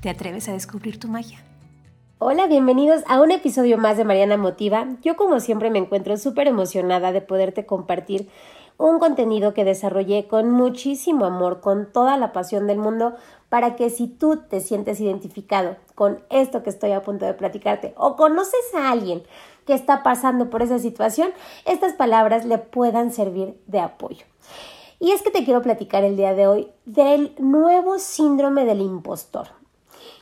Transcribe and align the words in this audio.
¿Te 0.00 0.08
atreves 0.08 0.48
a 0.48 0.52
descubrir 0.52 0.98
tu 0.98 1.08
magia? 1.08 1.44
Hola, 2.18 2.46
bienvenidos 2.46 3.02
a 3.06 3.20
un 3.20 3.32
episodio 3.32 3.76
más 3.76 3.98
de 3.98 4.06
Mariana 4.06 4.38
Motiva. 4.38 4.96
Yo 5.02 5.14
como 5.14 5.40
siempre 5.40 5.68
me 5.70 5.78
encuentro 5.78 6.16
súper 6.16 6.48
emocionada 6.48 7.12
de 7.12 7.20
poderte 7.20 7.66
compartir 7.66 8.30
un 8.78 8.98
contenido 8.98 9.52
que 9.52 9.66
desarrollé 9.66 10.26
con 10.26 10.50
muchísimo 10.50 11.26
amor, 11.26 11.60
con 11.60 11.92
toda 11.92 12.16
la 12.16 12.32
pasión 12.32 12.66
del 12.66 12.78
mundo, 12.78 13.14
para 13.50 13.76
que 13.76 13.90
si 13.90 14.06
tú 14.06 14.38
te 14.48 14.60
sientes 14.60 15.00
identificado 15.00 15.76
con 15.94 16.22
esto 16.30 16.62
que 16.62 16.70
estoy 16.70 16.92
a 16.92 17.02
punto 17.02 17.26
de 17.26 17.34
platicarte 17.34 17.92
o 17.98 18.16
conoces 18.16 18.74
a 18.74 18.90
alguien 18.90 19.22
que 19.66 19.74
está 19.74 20.02
pasando 20.02 20.48
por 20.48 20.62
esa 20.62 20.78
situación, 20.78 21.30
estas 21.66 21.92
palabras 21.92 22.46
le 22.46 22.56
puedan 22.56 23.12
servir 23.12 23.60
de 23.66 23.80
apoyo. 23.80 24.24
Y 24.98 25.10
es 25.10 25.20
que 25.20 25.30
te 25.30 25.44
quiero 25.44 25.60
platicar 25.60 26.04
el 26.04 26.16
día 26.16 26.32
de 26.32 26.46
hoy 26.46 26.68
del 26.86 27.34
nuevo 27.38 27.98
síndrome 27.98 28.64
del 28.64 28.80
impostor. 28.80 29.59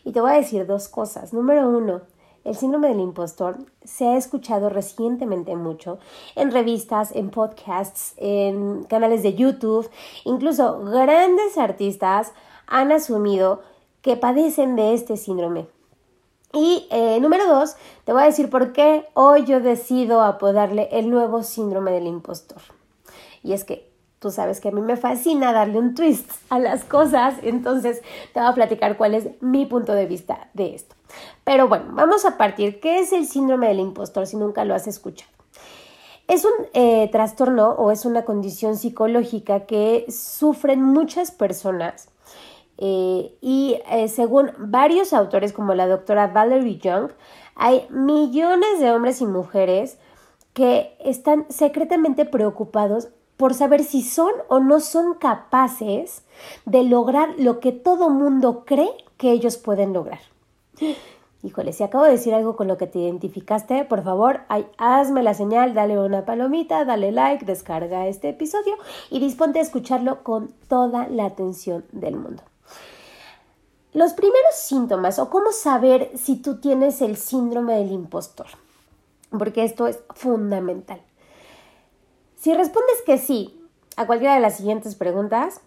Y 0.05 0.13
te 0.13 0.21
voy 0.21 0.33
a 0.33 0.35
decir 0.35 0.67
dos 0.67 0.89
cosas. 0.89 1.33
Número 1.33 1.69
uno, 1.69 2.03
el 2.45 2.57
síndrome 2.57 2.89
del 2.89 3.01
impostor 3.01 3.59
se 3.85 4.07
ha 4.07 4.17
escuchado 4.17 4.71
recientemente 4.71 5.55
mucho 5.57 5.99
en 6.35 6.51
revistas, 6.51 7.13
en 7.15 7.31
podcasts, 7.31 8.15
en 8.17 8.85
canales 8.85 9.23
de 9.23 9.35
YouTube. 9.35 9.91
Incluso 10.25 10.81
grandes 10.85 11.59
artistas 11.59 12.33
han 12.67 12.93
asumido 12.93 13.63
que 14.03 14.17
padecen 14.17 14.77
de 14.77 14.95
este 14.95 15.17
síndrome. 15.17 15.67
Y 16.55 16.87
eh, 16.91 17.19
número 17.21 17.47
dos, 17.47 17.77
te 18.05 18.13
voy 18.13 18.23
a 18.23 18.27
decir 18.27 18.49
por 18.49 18.73
qué 18.73 19.07
hoy 19.13 19.45
yo 19.45 19.61
decido 19.61 20.23
apodarle 20.23 20.89
el 20.93 21.11
nuevo 21.11 21.43
síndrome 21.43 21.91
del 21.93 22.07
impostor. 22.07 22.63
Y 23.43 23.53
es 23.53 23.65
que 23.65 23.88
Tú 24.19 24.31
sabes 24.31 24.61
que 24.61 24.69
a 24.69 24.73
mí 24.73 24.81
me 24.81 24.97
fascina 24.97 25.53
darle 25.53 25.79
un 25.79 25.95
twist 25.95 26.31
a 26.51 26.59
las 26.59 26.85
cosas, 26.85 27.35
entonces 27.43 28.03
te 28.35 28.41
voy 28.41 28.49
a 28.49 28.55
platicar 28.55 28.97
cuál 28.97 29.15
es 29.15 29.29
mi 29.41 29.65
punto 29.65 29.93
de 29.93 30.07
vista 30.07 30.49
de 30.55 30.75
esto. 30.75 30.97
Pero 31.45 31.69
bueno, 31.69 31.87
vamos 31.93 32.25
a 32.25 32.37
partir. 32.37 32.81
¿Qué 32.81 32.99
es 32.99 33.13
el 33.13 33.27
síndrome 33.27 33.69
del 33.69 33.79
impostor 33.81 34.27
si 34.27 34.37
nunca 34.37 34.65
lo 34.65 34.75
has 34.75 34.87
escuchado? 34.89 35.31
Es 36.27 36.45
un 36.45 36.53
eh, 36.75 37.09
trastorno 37.11 37.71
o 37.71 37.91
es 37.91 38.05
una 38.05 38.25
condición 38.25 38.77
psicológica 38.77 39.67
que 39.67 40.05
sufren 40.11 40.83
muchas 40.83 41.31
personas 41.31 42.11
eh, 42.79 43.37
y 43.41 43.81
eh, 43.91 44.09
según 44.09 44.53
varios 44.59 45.13
autores 45.13 45.53
como 45.53 45.75
la 45.75 45.89
doctora 45.89 46.29
Valerie 46.29 46.79
Young, 46.79 47.11
hay 47.57 47.87
millones 47.91 48.79
de 48.79 48.93
hombres 48.93 49.21
y 49.21 49.27
mujeres 49.27 49.99
que 50.53 50.97
están 51.01 51.47
secretamente 51.51 52.25
preocupados 52.25 53.09
por 53.39 53.55
saber 53.55 53.85
si 53.85 54.03
son 54.03 54.33
o 54.49 54.61
no 54.61 54.81
son 54.81 55.15
capaces 55.15 56.23
de 56.67 56.83
lograr 56.83 57.31
lo 57.39 57.61
que 57.61 57.73
todo 57.73 58.11
mundo 58.11 58.65
cree 58.67 58.91
que 59.17 59.31
ellos 59.31 59.57
pueden 59.57 59.95
lograr. 59.95 60.21
Híjole, 61.45 61.73
si 61.73 61.85
acabo 61.85 62.05
de 62.05 62.11
decir 62.11 62.35
algo 62.35 62.57
con 62.57 62.67
lo 62.67 62.77
que 62.77 62.89
te 62.89 62.99
identificaste, 62.99 63.85
por 63.85 64.03
favor, 64.03 64.41
hazme 64.77 65.23
la 65.23 65.35
señal, 65.35 65.73
dale 65.73 65.97
una 65.97 66.25
palomita, 66.25 66.85
dale 66.85 67.13
like, 67.13 67.45
descarga 67.45 68.09
este 68.09 68.31
episodio 68.31 68.75
y 69.09 69.21
disponte 69.21 69.61
a 69.61 69.63
escucharlo 69.63 70.25
con 70.25 70.53
toda 70.67 71.07
la 71.07 71.27
atención 71.27 71.85
del 71.93 72.17
mundo. 72.17 72.43
Los 73.93 74.15
primeros 74.15 74.57
síntomas 74.57 75.21
o 75.21 75.31
cómo 75.31 75.53
saber 75.53 76.11
si 76.17 76.37
tú 76.37 76.57
tienes 76.57 77.01
el 77.03 77.17
síndrome 77.17 77.77
del 77.77 77.93
impostor, 77.93 78.47
porque 79.31 79.63
esto 79.63 79.87
es 79.87 80.01
fundamental. 80.17 81.01
Si 82.39 82.55
respondes 82.55 83.03
que 83.05 83.19
sí 83.19 83.61
a 83.97 84.07
cualquiera 84.07 84.35
de 84.35 84.41
las 84.41 84.57
siguientes 84.57 84.95
preguntas, 84.95 85.61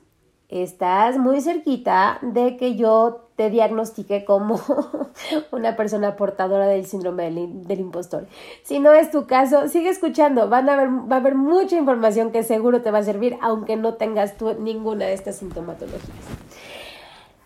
estás 0.47 1.17
muy 1.17 1.41
cerquita 1.41 2.17
de 2.21 2.55
que 2.55 2.77
yo 2.77 3.27
te 3.35 3.49
diagnostique 3.49 4.23
como 4.23 4.57
una 5.51 5.75
persona 5.75 6.15
portadora 6.15 6.67
del 6.67 6.85
síndrome 6.85 7.29
del, 7.29 7.79
impostor. 7.79 8.25
Si 8.63 8.79
no 8.79 8.93
es 8.93 9.11
tu 9.11 9.27
caso, 9.27 9.67
sigue 9.67 9.89
escuchando. 9.89 10.43
A 10.43 10.47
va 10.47 10.59
a 10.59 11.15
haber 11.17 11.35
mucha 11.35 11.75
información 11.75 12.31
que 12.31 12.43
seguro 12.43 12.81
te 12.81 12.91
va 12.91 12.99
a 12.99 13.03
servir, 13.03 13.37
aunque 13.41 13.75
no 13.75 13.95
tengas 13.95 14.37
tú 14.37 14.53
ninguna 14.53 15.05
de 15.05 15.13
estas 15.13 15.35
sintomatologías. 15.37 16.01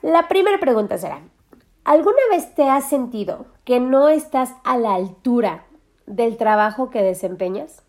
La 0.04 0.28
primera 0.28 0.60
pregunta 0.60 1.00
será, 1.00 1.22
¿alguna 1.84 2.22
vez 2.30 2.54
te 2.54 2.70
has 2.70 2.88
sentido 2.88 3.48
que 3.64 3.80
no 3.80 4.08
estás 4.08 4.54
a 4.64 4.78
la 4.78 4.94
altura 4.94 5.66
del 6.06 6.38
trabajo 6.38 6.92
que 6.92 7.02
desempeñas? 7.02 7.85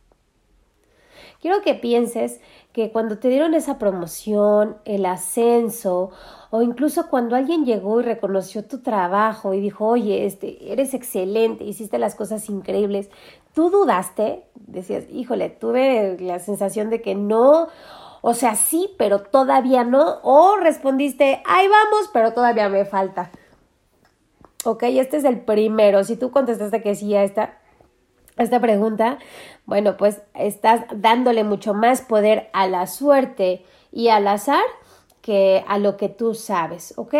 Quiero 1.47 1.62
que 1.62 1.75
pienses 1.77 2.41
que 2.73 2.91
cuando 2.91 3.19
te 3.19 3.29
dieron 3.29 3.55
esa 3.55 3.79
promoción, 3.79 4.79
el 4.84 5.07
ascenso, 5.07 6.11
o 6.51 6.61
incluso 6.61 7.09
cuando 7.09 7.37
alguien 7.37 7.65
llegó 7.65 8.01
y 8.01 8.03
reconoció 8.03 8.65
tu 8.65 8.83
trabajo 8.83 9.55
y 9.55 9.61
dijo, 9.61 9.87
oye, 9.87 10.27
este, 10.27 10.73
eres 10.73 10.93
excelente, 10.93 11.62
hiciste 11.62 12.01
las 12.01 12.17
cosas 12.17 12.49
increíbles, 12.49 13.11
tú 13.55 13.71
dudaste, 13.71 14.43
decías, 14.57 15.05
híjole, 15.09 15.49
tuve 15.51 16.17
la 16.19 16.41
sensación 16.41 16.91
de 16.91 17.01
que 17.01 17.15
no, 17.15 17.69
o 18.23 18.34
sea, 18.34 18.57
sí, 18.57 18.91
pero 18.99 19.21
todavía 19.21 19.84
no, 19.84 20.17
o 20.25 20.57
respondiste, 20.57 21.45
ahí 21.47 21.69
vamos, 21.69 22.11
pero 22.13 22.33
todavía 22.33 22.69
me 22.69 22.84
falta. 22.87 23.31
Ok, 24.65 24.83
este 24.83 25.19
es 25.19 25.25
el 25.25 25.43
primero. 25.43 26.03
Si 26.03 26.17
tú 26.17 26.33
contestaste 26.33 26.83
que 26.83 26.97
sí 26.97 27.15
a 27.15 27.23
esta, 27.23 27.61
esta 28.36 28.60
pregunta, 28.60 29.19
bueno, 29.64 29.97
pues 29.97 30.22
estás 30.34 30.84
dándole 30.94 31.44
mucho 31.44 31.74
más 31.74 32.02
poder 32.02 32.48
a 32.52 32.66
la 32.66 32.86
suerte 32.86 33.64
y 33.92 34.08
al 34.08 34.28
azar 34.28 34.62
que 35.22 35.64
a 35.66 35.78
lo 35.78 35.97
que 35.97 36.08
tú 36.08 36.34
sabes, 36.34 36.94
¿ok? 36.97 37.14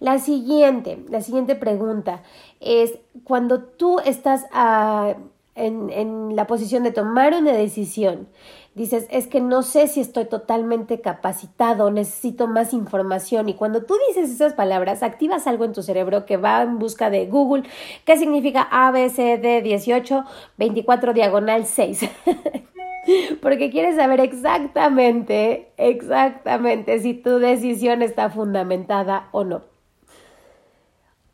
La 0.00 0.18
siguiente, 0.18 0.98
la 1.08 1.22
siguiente 1.22 1.54
pregunta 1.54 2.22
es 2.60 2.98
cuando 3.24 3.62
tú 3.62 4.00
estás 4.00 4.44
ah, 4.52 5.14
en, 5.54 5.90
en 5.90 6.36
la 6.36 6.46
posición 6.46 6.82
de 6.82 6.90
tomar 6.90 7.34
una 7.34 7.52
decisión 7.52 8.28
dices, 8.74 9.06
es 9.10 9.26
que 9.26 9.40
no 9.40 9.62
sé 9.62 9.88
si 9.88 10.00
estoy 10.00 10.26
totalmente 10.26 11.00
capacitado, 11.00 11.90
necesito 11.90 12.46
más 12.46 12.72
información. 12.72 13.48
Y 13.48 13.54
cuando 13.54 13.82
tú 13.82 13.94
dices 14.08 14.30
esas 14.30 14.54
palabras, 14.54 15.02
activas 15.02 15.46
algo 15.46 15.64
en 15.64 15.72
tu 15.72 15.82
cerebro 15.82 16.26
que 16.26 16.36
va 16.36 16.62
en 16.62 16.78
busca 16.78 17.10
de 17.10 17.26
Google, 17.26 17.64
¿qué 18.04 18.16
significa 18.16 18.68
ABCD 18.70 19.62
18, 19.62 20.24
24 20.56 21.12
diagonal 21.12 21.66
6. 21.66 22.00
Porque 23.40 23.70
quieres 23.70 23.96
saber 23.96 24.20
exactamente, 24.20 25.68
exactamente 25.76 26.98
si 27.00 27.14
tu 27.14 27.38
decisión 27.38 28.02
está 28.02 28.28
fundamentada 28.28 29.28
o 29.32 29.44
no. 29.44 29.62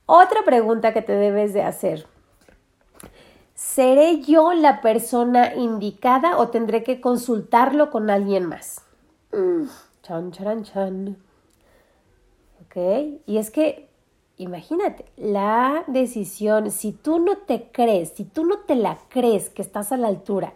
Otra 0.06 0.43
pregunta 0.45 0.93
que 0.93 1.03
te 1.03 1.12
debes 1.15 1.53
de 1.53 1.62
hacer 1.62 2.06
¿Seré 3.54 4.20
yo 4.20 4.53
la 4.53 4.81
persona 4.81 5.54
indicada 5.54 6.38
o 6.38 6.48
tendré 6.48 6.82
que 6.82 7.00
consultarlo 7.00 7.91
con 7.91 8.10
alguien 8.10 8.47
más? 8.47 8.82
Mm. 9.32 9.69
Chan, 10.03 10.32
chan, 10.32 10.65
chan. 10.65 11.16
¿Ok? 12.62 12.76
Y 13.26 13.38
es 13.38 13.53
que, 13.53 13.88
imagínate, 14.38 15.04
la 15.16 15.84
decisión, 15.87 16.72
si 16.72 16.91
tú 16.91 17.21
no 17.21 17.39
te 17.39 17.71
crees, 17.71 18.10
si 18.16 18.24
tú 18.24 18.45
no 18.45 18.59
te 18.59 18.74
la 18.74 18.98
crees 19.09 19.51
que 19.51 19.62
estás 19.62 19.92
a 19.92 19.97
la 19.97 20.09
altura 20.09 20.53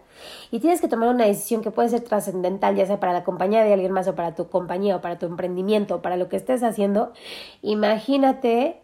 y 0.51 0.59
tienes 0.59 0.81
que 0.81 0.89
tomar 0.89 1.07
una 1.07 1.25
decisión 1.25 1.61
que 1.61 1.71
puede 1.71 1.87
ser 1.87 2.01
trascendental, 2.01 2.75
ya 2.75 2.85
sea 2.85 2.99
para 2.99 3.13
la 3.13 3.23
compañía 3.23 3.63
de 3.63 3.71
alguien 3.71 3.93
más 3.93 4.09
o 4.09 4.15
para 4.15 4.35
tu 4.35 4.49
compañía 4.49 4.97
o 4.97 5.01
para 5.01 5.17
tu 5.17 5.25
emprendimiento 5.25 5.95
o 5.95 6.01
para 6.01 6.17
lo 6.17 6.27
que 6.27 6.35
estés 6.35 6.63
haciendo, 6.63 7.13
imagínate 7.61 8.81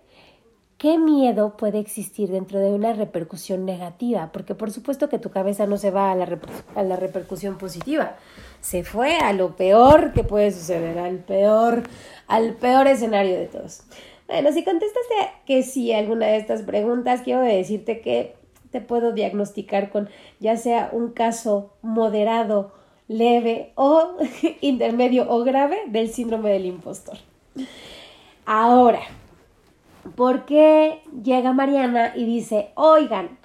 ¿Qué 0.77 0.98
miedo 0.98 1.56
puede 1.56 1.80
existir 1.80 2.30
dentro 2.30 2.60
de 2.60 2.74
una 2.74 2.92
repercusión 2.92 3.66
negativa? 3.66 4.31
Porque 4.33 4.56
por 4.56 4.72
supuesto 4.72 5.07
que 5.07 5.19
tu 5.19 5.30
cabeza 5.31 5.66
no 5.68 5.77
se 5.77 5.89
va 5.89 6.12
a 6.12 6.16
la, 6.16 6.38
a 6.75 6.83
la 6.83 6.98
repercusión 6.98 7.57
positiva, 7.57 8.18
se 8.60 8.83
fue 8.83 9.18
a 9.18 9.31
lo 9.31 9.56
peor 9.56 10.12
que 10.12 10.24
puede 10.24 10.51
suceder, 10.51 11.00
al 11.00 11.19
peor, 11.19 11.83
al 12.27 12.56
peor 12.56 12.88
escenario 12.88 13.38
de 13.38 13.48
todos. 13.48 13.83
Bueno, 14.27 14.51
si 14.51 14.66
contestaste 14.66 15.16
que 15.45 15.63
sí 15.63 15.94
a 15.94 16.00
alguna 16.00 16.25
de 16.27 16.38
estas 16.38 16.63
preguntas, 16.63 17.22
quiero 17.22 17.42
decirte 17.42 18.01
que 18.01 18.36
te 18.72 18.81
puedo 18.81 19.13
diagnosticar 19.13 19.89
con 19.92 20.10
ya 20.42 20.57
sea 20.57 20.89
un 20.92 21.12
caso 21.12 21.72
moderado, 21.81 22.74
leve 23.07 23.72
o 23.75 24.18
intermedio 24.62 25.30
o 25.30 25.44
grave 25.45 25.77
del 25.88 26.10
síndrome 26.10 26.51
del 26.51 26.66
impostor. 26.66 27.18
Ahora, 28.45 29.00
porque 30.15 31.01
llega 31.23 31.53
Mariana 31.53 32.13
y 32.15 32.25
dice, 32.25 32.71
oigan, 32.75 33.37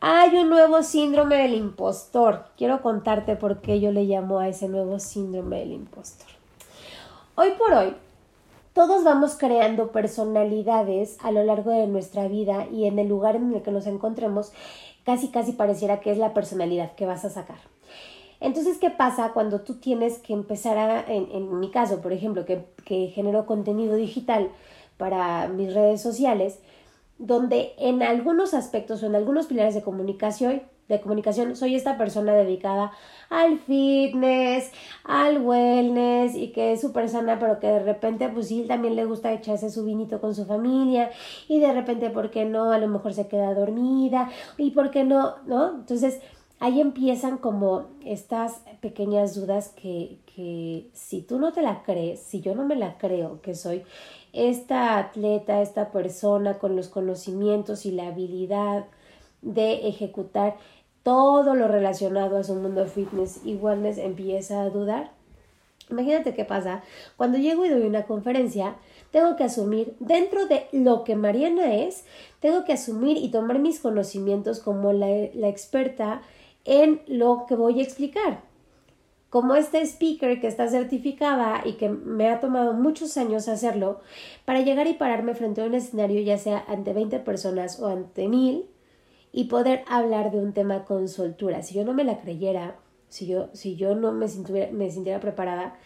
hay 0.00 0.34
un 0.36 0.48
nuevo 0.48 0.82
síndrome 0.82 1.36
del 1.36 1.54
impostor. 1.54 2.46
Quiero 2.56 2.82
contarte 2.82 3.36
por 3.36 3.60
qué 3.60 3.80
yo 3.80 3.92
le 3.92 4.04
llamo 4.04 4.38
a 4.38 4.48
ese 4.48 4.68
nuevo 4.68 4.98
síndrome 4.98 5.60
del 5.60 5.72
impostor. 5.72 6.28
Hoy 7.36 7.50
por 7.58 7.72
hoy, 7.74 7.94
todos 8.72 9.04
vamos 9.04 9.36
creando 9.38 9.92
personalidades 9.92 11.18
a 11.22 11.30
lo 11.30 11.44
largo 11.44 11.70
de 11.70 11.86
nuestra 11.86 12.28
vida 12.28 12.66
y 12.72 12.86
en 12.86 12.98
el 12.98 13.08
lugar 13.08 13.36
en 13.36 13.54
el 13.54 13.62
que 13.62 13.72
nos 13.72 13.86
encontremos, 13.86 14.52
casi 15.04 15.28
casi 15.28 15.52
pareciera 15.52 16.00
que 16.00 16.10
es 16.10 16.18
la 16.18 16.34
personalidad 16.34 16.94
que 16.94 17.06
vas 17.06 17.24
a 17.24 17.30
sacar. 17.30 17.58
Entonces, 18.40 18.78
¿qué 18.78 18.88
pasa 18.88 19.32
cuando 19.34 19.60
tú 19.60 19.74
tienes 19.74 20.18
que 20.18 20.32
empezar 20.32 20.78
a, 20.78 21.04
en, 21.12 21.60
mi 21.60 21.70
caso, 21.70 22.00
por 22.00 22.12
ejemplo, 22.12 22.46
que, 22.46 22.64
que 22.86 23.08
genero 23.08 23.44
contenido 23.44 23.96
digital 23.96 24.50
para 25.00 25.48
mis 25.48 25.72
redes 25.72 26.02
sociales, 26.02 26.60
donde 27.16 27.72
en 27.78 28.02
algunos 28.02 28.52
aspectos 28.52 29.02
o 29.02 29.06
en 29.06 29.14
algunos 29.14 29.46
pilares 29.46 29.74
de 29.74 29.82
comunicación, 29.82 30.62
de 30.88 31.00
comunicación 31.00 31.56
soy 31.56 31.74
esta 31.74 31.96
persona 31.96 32.34
dedicada 32.34 32.92
al 33.30 33.58
fitness, 33.60 34.70
al 35.04 35.40
wellness 35.40 36.34
y 36.34 36.48
que 36.48 36.72
es 36.72 36.82
súper 36.82 37.08
sana, 37.08 37.38
pero 37.38 37.58
que 37.60 37.68
de 37.68 37.78
repente 37.78 38.28
pues 38.28 38.48
sí 38.48 38.66
también 38.68 38.94
le 38.94 39.06
gusta 39.06 39.32
echarse 39.32 39.70
su 39.70 39.84
vinito 39.86 40.20
con 40.20 40.34
su 40.34 40.44
familia 40.44 41.10
y 41.48 41.60
de 41.60 41.72
repente, 41.72 42.10
¿por 42.10 42.30
qué 42.30 42.44
no? 42.44 42.72
A 42.72 42.78
lo 42.78 42.88
mejor 42.88 43.14
se 43.14 43.26
queda 43.26 43.54
dormida 43.54 44.28
y 44.58 44.72
¿por 44.72 44.90
qué 44.90 45.04
no? 45.04 45.36
¿No? 45.46 45.76
Entonces 45.76 46.20
ahí 46.60 46.80
empiezan 46.80 47.38
como 47.38 47.86
estas 48.04 48.60
pequeñas 48.80 49.34
dudas 49.34 49.70
que, 49.70 50.18
que 50.34 50.90
si 50.92 51.22
tú 51.22 51.38
no 51.38 51.52
te 51.52 51.62
la 51.62 51.82
crees, 51.82 52.20
si 52.20 52.42
yo 52.42 52.54
no 52.54 52.66
me 52.66 52.76
la 52.76 52.98
creo, 52.98 53.40
que 53.40 53.54
soy 53.54 53.82
esta 54.32 54.98
atleta, 54.98 55.62
esta 55.62 55.90
persona 55.90 56.58
con 56.58 56.76
los 56.76 56.88
conocimientos 56.88 57.86
y 57.86 57.90
la 57.90 58.08
habilidad 58.08 58.86
de 59.42 59.88
ejecutar 59.88 60.56
todo 61.02 61.54
lo 61.54 61.68
relacionado 61.68 62.36
a 62.36 62.44
su 62.44 62.54
mundo 62.54 62.86
fitness 62.86 63.40
y 63.44 63.54
wellness 63.54 63.98
empieza 63.98 64.62
a 64.62 64.70
dudar. 64.70 65.12
Imagínate 65.90 66.34
qué 66.34 66.44
pasa. 66.44 66.82
Cuando 67.16 67.38
llego 67.38 67.64
y 67.64 67.68
doy 67.68 67.82
una 67.82 68.04
conferencia, 68.04 68.76
tengo 69.10 69.34
que 69.36 69.44
asumir, 69.44 69.96
dentro 69.98 70.46
de 70.46 70.68
lo 70.72 71.02
que 71.02 71.16
Mariana 71.16 71.74
es, 71.74 72.04
tengo 72.38 72.64
que 72.64 72.74
asumir 72.74 73.16
y 73.16 73.30
tomar 73.30 73.58
mis 73.58 73.80
conocimientos 73.80 74.60
como 74.60 74.92
la, 74.92 75.08
la 75.34 75.48
experta 75.48 76.22
en 76.64 77.00
lo 77.08 77.46
que 77.48 77.56
voy 77.56 77.80
a 77.80 77.82
explicar 77.82 78.49
como 79.30 79.54
este 79.54 79.80
speaker 79.86 80.40
que 80.40 80.48
está 80.48 80.68
certificada 80.68 81.62
y 81.64 81.74
que 81.74 81.88
me 81.88 82.28
ha 82.28 82.40
tomado 82.40 82.74
muchos 82.74 83.16
años 83.16 83.48
hacerlo, 83.48 84.00
para 84.44 84.60
llegar 84.60 84.88
y 84.88 84.94
pararme 84.94 85.34
frente 85.34 85.62
a 85.62 85.66
un 85.66 85.74
escenario, 85.74 86.20
ya 86.20 86.36
sea 86.36 86.64
ante 86.66 86.92
20 86.92 87.20
personas 87.20 87.80
o 87.80 87.86
ante 87.86 88.28
mil, 88.28 88.66
y 89.32 89.44
poder 89.44 89.84
hablar 89.88 90.32
de 90.32 90.38
un 90.38 90.52
tema 90.52 90.84
con 90.84 91.08
soltura. 91.08 91.62
Si 91.62 91.74
yo 91.74 91.84
no 91.84 91.94
me 91.94 92.02
la 92.02 92.20
creyera, 92.20 92.76
si 93.08 93.28
yo, 93.28 93.48
si 93.52 93.76
yo 93.76 93.94
no 93.94 94.10
me 94.12 94.26
me 94.72 94.90
sintiera 94.90 95.20
preparada, 95.20 95.78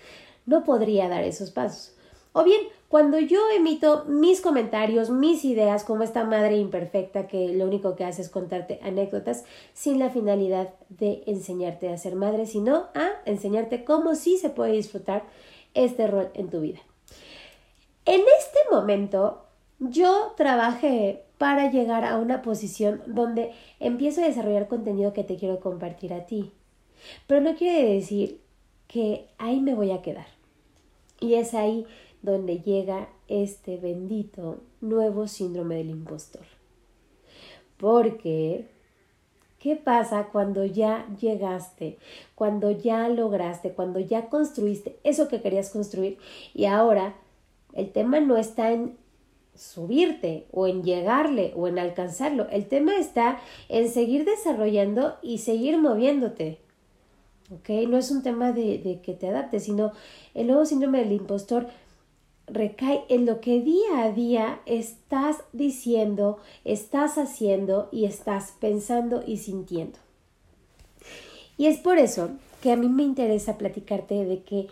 no 0.46 0.64
podría 0.64 1.08
dar 1.08 1.22
esos 1.24 1.50
pasos. 1.50 1.93
O 2.36 2.42
bien, 2.42 2.62
cuando 2.88 3.20
yo 3.20 3.38
emito 3.56 4.06
mis 4.06 4.40
comentarios, 4.40 5.08
mis 5.08 5.44
ideas, 5.44 5.84
como 5.84 6.02
esta 6.02 6.24
madre 6.24 6.56
imperfecta 6.56 7.28
que 7.28 7.54
lo 7.54 7.64
único 7.64 7.94
que 7.94 8.04
hace 8.04 8.22
es 8.22 8.28
contarte 8.28 8.80
anécdotas 8.82 9.44
sin 9.72 10.00
la 10.00 10.10
finalidad 10.10 10.74
de 10.88 11.22
enseñarte 11.26 11.90
a 11.90 11.96
ser 11.96 12.16
madre, 12.16 12.46
sino 12.46 12.88
a 12.94 13.12
enseñarte 13.24 13.84
cómo 13.84 14.16
sí 14.16 14.36
se 14.36 14.50
puede 14.50 14.72
disfrutar 14.72 15.22
este 15.74 16.08
rol 16.08 16.30
en 16.34 16.50
tu 16.50 16.60
vida. 16.60 16.80
En 18.04 18.20
este 18.20 18.58
momento, 18.68 19.44
yo 19.78 20.32
trabajé 20.36 21.22
para 21.38 21.70
llegar 21.70 22.04
a 22.04 22.16
una 22.16 22.42
posición 22.42 23.00
donde 23.06 23.52
empiezo 23.78 24.22
a 24.22 24.26
desarrollar 24.26 24.66
contenido 24.66 25.12
que 25.12 25.22
te 25.22 25.36
quiero 25.36 25.60
compartir 25.60 26.12
a 26.12 26.26
ti. 26.26 26.50
Pero 27.28 27.40
no 27.40 27.54
quiere 27.54 27.94
decir 27.94 28.40
que 28.88 29.28
ahí 29.38 29.60
me 29.60 29.76
voy 29.76 29.92
a 29.92 30.02
quedar. 30.02 30.26
Y 31.20 31.34
es 31.34 31.54
ahí 31.54 31.86
donde 32.24 32.60
llega 32.60 33.08
este 33.28 33.76
bendito 33.76 34.60
nuevo 34.80 35.28
síndrome 35.28 35.76
del 35.76 35.90
impostor. 35.90 36.42
Porque, 37.76 38.66
¿qué 39.58 39.76
pasa 39.76 40.28
cuando 40.32 40.64
ya 40.64 41.06
llegaste, 41.20 41.98
cuando 42.34 42.70
ya 42.70 43.08
lograste, 43.10 43.72
cuando 43.72 44.00
ya 44.00 44.30
construiste 44.30 44.98
eso 45.04 45.28
que 45.28 45.42
querías 45.42 45.68
construir 45.70 46.16
y 46.54 46.64
ahora 46.64 47.14
el 47.74 47.90
tema 47.92 48.20
no 48.20 48.38
está 48.38 48.72
en 48.72 48.96
subirte 49.54 50.46
o 50.50 50.66
en 50.66 50.82
llegarle 50.82 51.52
o 51.56 51.68
en 51.68 51.78
alcanzarlo, 51.78 52.48
el 52.48 52.66
tema 52.66 52.96
está 52.96 53.38
en 53.68 53.90
seguir 53.90 54.24
desarrollando 54.24 55.16
y 55.20 55.38
seguir 55.38 55.78
moviéndote. 55.78 56.58
¿Ok? 57.52 57.68
No 57.88 57.98
es 57.98 58.10
un 58.10 58.22
tema 58.22 58.52
de, 58.52 58.78
de 58.78 59.00
que 59.02 59.12
te 59.12 59.28
adaptes, 59.28 59.64
sino 59.64 59.92
el 60.32 60.46
nuevo 60.46 60.64
síndrome 60.64 61.00
del 61.00 61.12
impostor 61.12 61.68
recae 62.46 63.04
en 63.08 63.26
lo 63.26 63.40
que 63.40 63.60
día 63.60 64.02
a 64.02 64.12
día 64.12 64.60
estás 64.66 65.38
diciendo, 65.52 66.38
estás 66.64 67.18
haciendo 67.18 67.88
y 67.90 68.04
estás 68.04 68.54
pensando 68.60 69.22
y 69.26 69.38
sintiendo. 69.38 69.98
Y 71.56 71.66
es 71.66 71.78
por 71.78 71.98
eso 71.98 72.30
que 72.62 72.72
a 72.72 72.76
mí 72.76 72.88
me 72.88 73.02
interesa 73.02 73.58
platicarte 73.58 74.24
de 74.24 74.42
que 74.42 74.68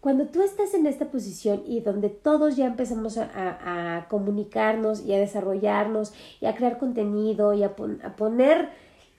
cuando 0.00 0.26
tú 0.26 0.42
estás 0.42 0.74
en 0.74 0.86
esta 0.86 1.06
posición 1.06 1.62
y 1.66 1.80
donde 1.80 2.10
todos 2.10 2.56
ya 2.56 2.66
empezamos 2.66 3.16
a, 3.16 4.06
comunicarnos 4.10 5.02
y 5.04 5.14
a 5.14 5.18
desarrollarnos 5.18 6.12
y 6.40 6.46
a 6.46 6.54
crear 6.54 6.78
contenido 6.78 7.54
y 7.54 7.62
a, 7.62 7.68
a, 7.68 8.16
poner, 8.16 8.68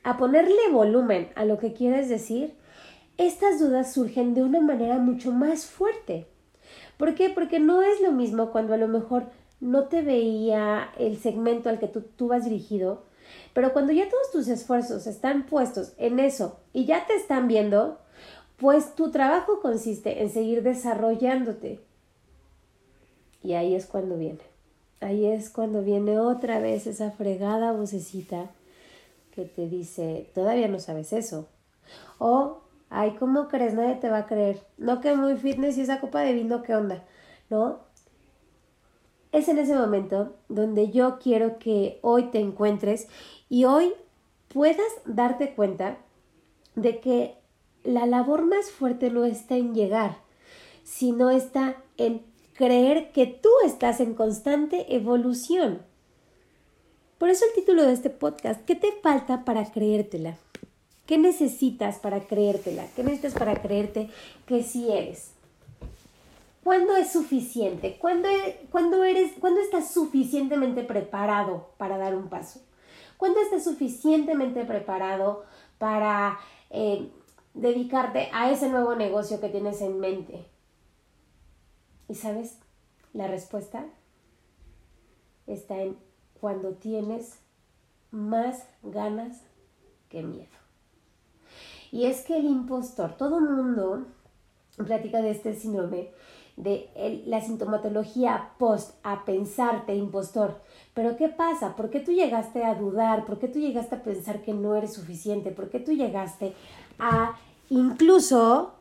a 0.04 0.18
ponerle 0.18 0.70
volumen 0.72 1.30
a 1.36 1.44
lo 1.46 1.58
que 1.58 1.74
quieres 1.74 2.08
decir, 2.08 2.54
estas 3.18 3.60
dudas 3.60 3.94
surgen 3.94 4.36
de 4.36 4.44
una 4.44 4.62
manera 4.62 4.98
mucho 5.00 5.32
más 5.32 5.66
fuerte. 5.66 6.28
¿Por 6.98 7.16
qué? 7.16 7.30
Porque 7.30 7.60
no 7.60 7.82
es 7.82 8.02
lo 8.02 8.12
mismo 8.12 8.52
cuando 8.52 8.74
a 8.74 8.78
lo 8.78 8.88
mejor 8.88 9.26
no 9.60 9.86
te 9.86 10.02
veía 10.02 10.90
el 10.98 11.18
segmento 11.18 11.70
al 11.70 11.80
que 11.80 11.88
tú, 11.88 12.02
tú 12.02 12.28
vas 12.28 12.46
dirigido, 12.46 13.04
pero 13.54 13.74
cuando 13.74 13.94
ya 13.94 14.10
todos 14.10 14.32
tus 14.32 14.48
esfuerzos 14.48 15.08
están 15.08 15.46
puestos 15.46 15.94
en 15.98 16.20
eso 16.20 16.60
y 16.74 16.86
ya 16.86 17.06
te 17.08 17.16
están 17.16 17.48
viendo, 17.48 17.98
pues 18.58 18.96
tu 18.96 19.12
trabajo 19.12 19.60
consiste 19.62 20.22
en 20.22 20.30
seguir 20.30 20.64
desarrollándote. 20.64 21.80
Y 23.44 23.54
ahí 23.54 23.76
es 23.76 23.86
cuando 23.86 24.18
viene. 24.18 24.40
Ahí 25.02 25.26
es 25.26 25.50
cuando 25.50 25.84
viene 25.84 26.20
otra 26.20 26.60
vez 26.60 26.88
esa 26.88 27.12
fregada 27.12 27.74
vocecita 27.74 28.50
que 29.36 29.46
te 29.46 29.68
dice, 29.68 30.30
todavía 30.34 30.68
no 30.68 30.80
sabes 30.80 31.14
eso. 31.14 31.48
O 32.18 32.62
Ay, 32.90 33.16
¿cómo 33.20 33.48
crees? 33.48 33.74
Nadie 33.74 33.96
te 33.96 34.10
va 34.10 34.20
a 34.20 34.28
creer. 34.28 34.66
No 34.78 35.02
que 35.02 35.16
muy 35.16 35.36
fitness 35.36 35.78
y 35.78 35.82
esa 35.82 36.00
copa 36.00 36.22
de 36.22 36.34
vino, 36.34 36.62
¿qué 36.64 36.76
onda? 36.76 37.04
¿No? 37.50 37.80
Es 39.32 39.50
en 39.50 39.58
ese 39.58 39.76
momento 39.76 40.36
donde 40.48 40.92
yo 40.92 41.20
quiero 41.20 41.60
que 41.60 42.00
hoy 42.02 42.26
te 42.32 42.40
encuentres 42.40 43.08
y 43.50 43.66
hoy 43.66 43.94
puedas 44.48 44.88
darte 45.06 45.54
cuenta 45.54 45.98
de 46.76 47.00
que 47.02 47.36
la 47.84 48.06
labor 48.06 48.46
más 48.46 48.72
fuerte 48.72 49.10
no 49.10 49.26
está 49.26 49.56
en 49.56 49.76
llegar, 49.76 50.18
sino 50.84 51.30
está 51.30 51.76
en 51.98 52.26
creer 52.54 53.12
que 53.12 53.28
tú 53.28 53.50
estás 53.66 54.00
en 54.00 54.14
constante 54.14 54.96
evolución. 54.96 55.82
Por 57.18 57.30
eso 57.30 57.46
el 57.46 57.54
título 57.54 57.84
de 57.84 57.94
este 57.94 58.10
podcast, 58.10 58.64
¿qué 58.66 58.76
te 58.76 58.92
falta 59.02 59.46
para 59.46 59.72
creértela? 59.72 60.38
¿Qué 61.06 61.18
necesitas 61.18 62.00
para 62.00 62.22
creértela? 62.22 62.88
¿Qué 62.96 63.04
necesitas 63.04 63.34
para 63.34 63.62
creerte 63.62 64.10
que 64.48 64.64
sí 64.64 64.92
eres? 64.92 65.32
¿Cuándo 66.64 66.96
es 66.96 67.12
suficiente? 67.12 67.98
¿Cuándo, 68.00 68.28
e, 68.28 69.12
eres, 69.12 69.34
¿Cuándo 69.40 69.62
estás 69.62 69.92
suficientemente 69.92 70.84
preparado 70.84 71.70
para 71.78 72.00
dar 72.00 72.16
un 72.16 72.28
paso? 72.28 72.60
¿Cuándo 73.18 73.40
estás 73.40 73.64
suficientemente 73.64 74.66
preparado 74.66 75.46
para 75.78 76.40
eh, 76.72 77.12
dedicarte 77.54 78.30
a 78.34 78.50
ese 78.50 78.68
nuevo 78.70 78.96
negocio 78.96 79.40
que 79.40 79.50
tienes 79.50 79.82
en 79.82 80.00
mente? 80.00 80.44
¿Y 82.10 82.16
sabes? 82.16 82.58
La 83.14 83.28
respuesta 83.28 83.86
está 85.46 85.80
en 85.82 85.98
cuando 86.42 86.74
tienes 86.74 87.38
más 88.10 88.68
ganas 88.82 89.44
que 90.10 90.24
miedo. 90.24 90.65
Y 91.96 92.08
es 92.08 92.24
que 92.24 92.36
el 92.36 92.44
impostor, 92.44 93.16
todo 93.16 93.40
el 93.40 93.46
mundo 93.46 94.04
platica 94.86 95.22
de 95.22 95.32
este 95.32 95.54
síndrome, 95.54 96.10
de 96.58 96.90
la 97.26 97.40
sintomatología 97.40 98.50
post 98.58 98.96
a 99.02 99.24
pensarte 99.24 99.96
impostor. 99.96 100.60
Pero 100.94 101.16
¿qué 101.16 101.30
pasa? 101.30 101.78
¿Por 101.78 101.90
qué 101.90 102.02
tú 102.02 102.12
llegaste 102.12 102.66
a 102.66 102.76
dudar? 102.76 103.26
¿Por 103.26 103.40
qué 103.40 103.48
tú 103.48 103.60
llegaste 103.60 103.96
a 103.96 104.04
pensar 104.04 104.42
que 104.42 104.54
no 104.54 104.76
eres 104.76 104.92
suficiente? 104.92 105.52
¿Por 105.52 105.70
qué 105.70 105.80
tú 105.80 105.94
llegaste 105.94 106.54
a 107.00 107.38
incluso 107.70 108.74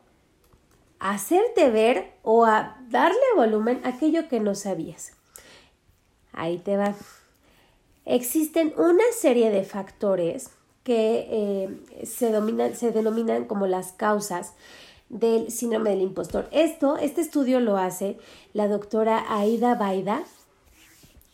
hacerte 0.99 1.71
ver 1.71 2.15
o 2.25 2.45
a 2.47 2.81
darle 2.89 3.21
volumen 3.37 3.81
a 3.85 3.91
aquello 3.91 4.27
que 4.27 4.41
no 4.41 4.57
sabías? 4.57 5.13
Ahí 6.33 6.59
te 6.59 6.77
va. 6.77 6.97
Existen 8.07 8.75
una 8.77 9.05
serie 9.13 9.51
de 9.51 9.63
factores 9.63 10.51
que 10.85 11.27
eh, 11.31 12.05
se, 12.05 12.75
se 12.75 12.93
denominan 12.93 13.47
como 13.47 13.67
las 13.67 13.93
causas 13.93 14.53
del 15.09 15.51
síndrome 15.51 15.91
del 15.91 16.03
impostor. 16.03 16.47
Esto, 16.51 16.97
este 16.99 17.21
estudio 17.21 17.61
lo 17.61 17.77
hace 17.77 18.19
la 18.53 18.69
doctora 18.69 19.25
Aida 19.29 19.75
Baida 19.75 20.25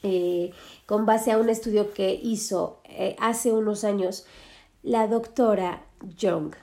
eh, 0.02 0.52
con 0.87 1.04
base 1.04 1.30
a 1.30 1.38
un 1.38 1.50
estudio 1.50 1.92
que 1.92 2.14
hizo 2.14 2.80
eh, 2.85 3.16
hace 3.19 3.52
unos 3.52 3.85
años 3.85 4.25
la 4.83 5.07
doctora 5.09 5.85
Young. 6.16 6.54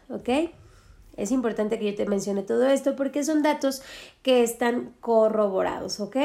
Es 1.16 1.32
importante 1.32 1.78
que 1.78 1.92
yo 1.92 1.96
te 1.96 2.06
mencione 2.06 2.44
todo 2.44 2.68
esto 2.68 2.96
porque 2.96 3.24
son 3.24 3.44
datos 3.44 3.82
que 4.22 4.44
están 4.44 4.94
corroborados, 5.02 6.00
¿ok? 6.00 6.18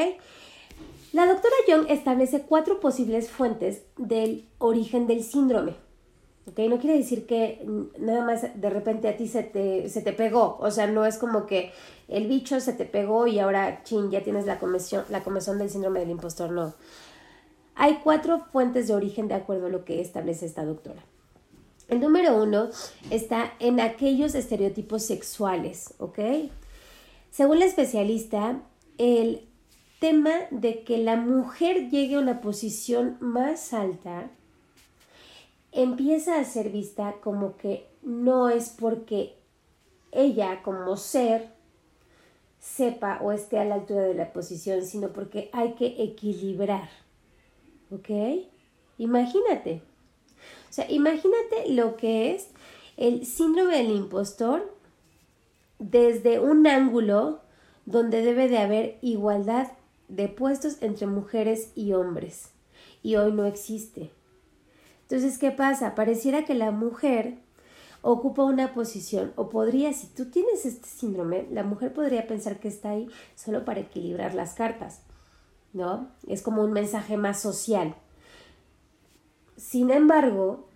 La 1.11 1.27
doctora 1.27 1.55
Young 1.67 1.85
establece 1.89 2.41
cuatro 2.41 2.79
posibles 2.79 3.29
fuentes 3.29 3.83
del 3.97 4.47
origen 4.57 5.05
del 5.05 5.23
síndrome. 5.23 5.75
¿Ok? 6.47 6.59
No 6.69 6.79
quiere 6.79 6.97
decir 6.97 7.25
que 7.25 7.65
nada 7.97 8.25
más 8.25 8.59
de 8.59 8.69
repente 8.69 9.07
a 9.07 9.17
ti 9.17 9.27
se 9.27 9.43
te, 9.43 9.89
se 9.89 10.01
te 10.01 10.13
pegó, 10.13 10.57
o 10.59 10.71
sea, 10.71 10.87
no 10.87 11.05
es 11.05 11.17
como 11.17 11.45
que 11.45 11.71
el 12.07 12.27
bicho 12.27 12.59
se 12.59 12.73
te 12.73 12.85
pegó 12.85 13.27
y 13.27 13.39
ahora, 13.39 13.83
chin, 13.83 14.11
ya 14.11 14.23
tienes 14.23 14.45
la 14.45 14.59
comezón, 14.59 15.05
la 15.09 15.23
comezón 15.23 15.57
del 15.57 15.69
síndrome 15.69 15.99
del 15.99 16.11
impostor, 16.11 16.51
no. 16.51 16.73
Hay 17.75 17.99
cuatro 18.03 18.45
fuentes 18.51 18.87
de 18.87 18.93
origen 18.93 19.27
de 19.27 19.33
acuerdo 19.33 19.67
a 19.67 19.69
lo 19.69 19.83
que 19.83 19.99
establece 19.99 20.45
esta 20.45 20.63
doctora. 20.63 21.01
El 21.89 21.99
número 21.99 22.41
uno 22.41 22.69
está 23.09 23.53
en 23.59 23.79
aquellos 23.79 24.35
estereotipos 24.35 25.03
sexuales, 25.03 25.93
¿ok? 25.97 26.19
Según 27.31 27.59
la 27.59 27.65
especialista, 27.65 28.61
el 28.97 29.47
tema 29.99 30.33
de 30.51 30.83
que 30.83 30.97
la 30.97 31.15
mujer 31.15 31.89
llegue 31.89 32.15
a 32.15 32.19
una 32.19 32.41
posición 32.41 33.17
más 33.19 33.73
alta 33.73 34.29
empieza 35.73 36.39
a 36.39 36.45
ser 36.45 36.69
vista 36.69 37.15
como 37.21 37.57
que 37.57 37.87
no 38.01 38.49
es 38.49 38.69
porque 38.69 39.35
ella 40.11 40.61
como 40.63 40.95
ser 40.97 41.49
sepa 42.59 43.19
o 43.21 43.31
esté 43.31 43.59
a 43.59 43.65
la 43.65 43.75
altura 43.75 44.01
de 44.01 44.13
la 44.13 44.31
posición, 44.31 44.85
sino 44.85 45.09
porque 45.09 45.49
hay 45.51 45.73
que 45.73 46.01
equilibrar. 46.03 46.89
¿Ok? 47.91 48.09
Imagínate. 48.97 49.81
O 50.69 50.73
sea, 50.73 50.89
imagínate 50.89 51.69
lo 51.69 51.97
que 51.97 52.33
es 52.33 52.47
el 52.95 53.25
síndrome 53.25 53.77
del 53.77 53.91
impostor 53.91 54.73
desde 55.79 56.39
un 56.39 56.65
ángulo 56.67 57.41
donde 57.85 58.21
debe 58.21 58.47
de 58.47 58.59
haber 58.59 58.97
igualdad 59.01 59.71
de 60.07 60.29
puestos 60.29 60.81
entre 60.81 61.07
mujeres 61.07 61.71
y 61.75 61.93
hombres. 61.93 62.51
Y 63.01 63.15
hoy 63.15 63.33
no 63.33 63.45
existe. 63.45 64.11
Entonces, 65.03 65.37
¿qué 65.37 65.51
pasa? 65.51 65.95
Pareciera 65.95 66.45
que 66.45 66.55
la 66.55 66.71
mujer 66.71 67.37
ocupa 68.01 68.43
una 68.43 68.73
posición 68.73 69.31
o 69.35 69.49
podría, 69.49 69.93
si 69.93 70.07
tú 70.07 70.25
tienes 70.25 70.65
este 70.65 70.87
síndrome, 70.87 71.47
la 71.51 71.63
mujer 71.63 71.93
podría 71.93 72.27
pensar 72.27 72.59
que 72.59 72.67
está 72.67 72.91
ahí 72.91 73.07
solo 73.35 73.63
para 73.63 73.79
equilibrar 73.79 74.33
las 74.33 74.53
cartas, 74.53 75.01
¿no? 75.71 76.09
Es 76.27 76.41
como 76.41 76.63
un 76.63 76.73
mensaje 76.73 77.15
más 77.15 77.39
social. 77.41 77.95
Sin 79.55 79.89
embargo, 79.89 80.67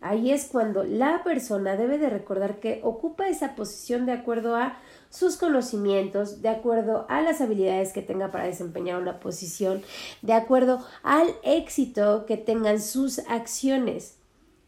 ahí 0.00 0.30
es 0.30 0.46
cuando 0.46 0.84
la 0.84 1.24
persona 1.24 1.76
debe 1.76 1.98
de 1.98 2.08
recordar 2.08 2.60
que 2.60 2.80
ocupa 2.84 3.28
esa 3.28 3.56
posición 3.56 4.06
de 4.06 4.12
acuerdo 4.12 4.54
a 4.54 4.78
sus 5.10 5.36
conocimientos, 5.36 6.40
de 6.40 6.48
acuerdo 6.48 7.04
a 7.08 7.20
las 7.20 7.40
habilidades 7.40 7.92
que 7.92 8.00
tenga 8.00 8.30
para 8.30 8.44
desempeñar 8.44 9.02
una 9.02 9.18
posición, 9.18 9.82
de 10.22 10.32
acuerdo 10.32 10.86
al 11.02 11.34
éxito 11.42 12.24
que 12.26 12.36
tengan 12.36 12.80
sus 12.80 13.18
acciones. 13.28 14.16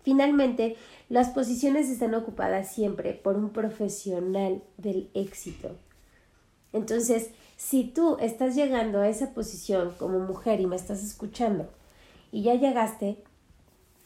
Finalmente, 0.02 0.76
las 1.08 1.30
posiciones 1.30 1.88
están 1.88 2.14
ocupadas 2.14 2.72
siempre 2.72 3.12
por 3.14 3.36
un 3.36 3.50
profesional 3.50 4.62
del 4.78 5.08
éxito. 5.14 5.76
Entonces, 6.72 7.30
si 7.56 7.84
tú 7.84 8.16
estás 8.18 8.56
llegando 8.56 9.00
a 9.00 9.08
esa 9.08 9.34
posición 9.34 9.94
como 9.96 10.18
mujer 10.18 10.60
y 10.60 10.66
me 10.66 10.74
estás 10.74 11.04
escuchando 11.04 11.68
y 12.32 12.42
ya 12.42 12.54
llegaste, 12.54 13.22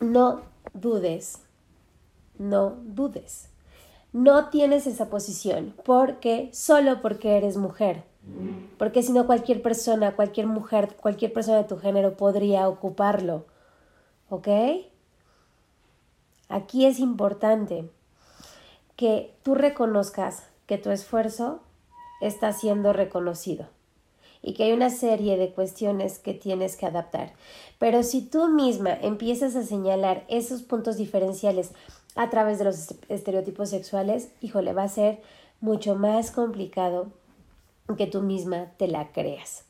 no 0.01 0.43
dudes, 0.75 1.39
no 2.39 2.77
dudes 2.85 3.49
no 4.17 4.49
tienes 4.49 4.87
esa 4.87 5.11
posición 5.11 5.75
porque 5.85 6.49
solo 6.55 7.03
porque 7.03 7.37
eres 7.37 7.59
mujer. 7.59 8.05
Porque 8.79 9.03
si 9.03 9.13
no 9.13 9.27
cualquier 9.27 9.61
persona, 9.61 10.17
cualquier 10.17 10.47
mujer, 10.47 10.97
cualquier 10.97 11.35
persona 11.35 11.59
de 11.59 11.65
tu 11.65 11.77
género 11.77 12.17
podría 12.17 12.67
ocuparlo. 12.67 13.45
¿Ok? 14.31 14.49
Aquí 16.49 16.87
es 16.87 16.99
importante 16.99 17.91
que 18.97 19.35
tú 19.43 19.55
reconozcas 19.55 20.45
que 20.65 20.79
tu 20.79 20.91
esfuerzo 20.91 21.61
está 22.23 22.55
siendo 22.55 22.95
reconocido 22.95 23.67
y 24.41 24.55
que 24.55 24.65
hay 24.65 24.73
una 24.73 24.89
serie 24.89 25.37
de 25.37 25.53
cuestiones 25.53 26.19
que 26.19 26.33
tienes 26.33 26.79
que 26.79 26.87
adaptar. 26.87 27.35
Pero 27.79 28.03
si 28.03 28.23
tú 28.23 28.49
misma 28.49 28.95
empiezas 28.95 29.57
a 29.57 29.63
señalar 29.63 30.25
esos 30.29 30.63
puntos 30.63 30.97
diferenciales 30.97 31.73
a 32.17 32.31
través 32.31 32.59
de 32.59 32.65
los 32.65 32.95
estereotipos 33.09 33.71
sexuales, 33.71 34.31
híjole, 34.41 34.73
va 34.73 34.85
a 34.85 34.89
ser 34.89 35.21
mucho 35.61 35.95
más 35.95 36.31
complicado 36.31 37.09
que 37.97 38.07
tú 38.07 38.23
misma 38.23 38.73
te 38.79 38.89
la 38.89 39.13
creas. 39.13 39.65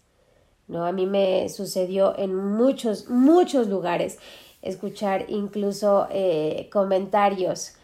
¿No? 0.69 0.85
A 0.85 0.93
mí 0.93 1.07
me 1.07 1.49
sucedió 1.49 2.19
en 2.19 2.35
muchos, 2.35 3.09
muchos 3.09 3.69
lugares 3.69 4.19
escuchar 4.63 5.27
incluso 5.29 6.09
eh, 6.11 6.69
comentarios 6.73 7.75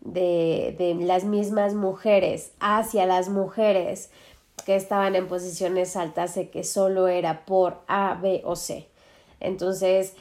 de, 0.00 0.74
de 0.78 0.94
las 0.94 1.24
mismas 1.24 1.74
mujeres 1.74 2.52
hacia 2.58 3.06
las 3.06 3.28
mujeres 3.28 4.10
que 4.66 4.74
estaban 4.74 5.14
en 5.14 5.28
posiciones 5.28 5.96
altas 5.96 6.34
de 6.34 6.48
que 6.50 6.64
solo 6.64 7.08
era 7.08 7.44
por 7.44 7.78
A, 7.86 8.18
B 8.20 8.42
o 8.44 8.56
C. 8.56 8.88
Entonces, 9.40 10.14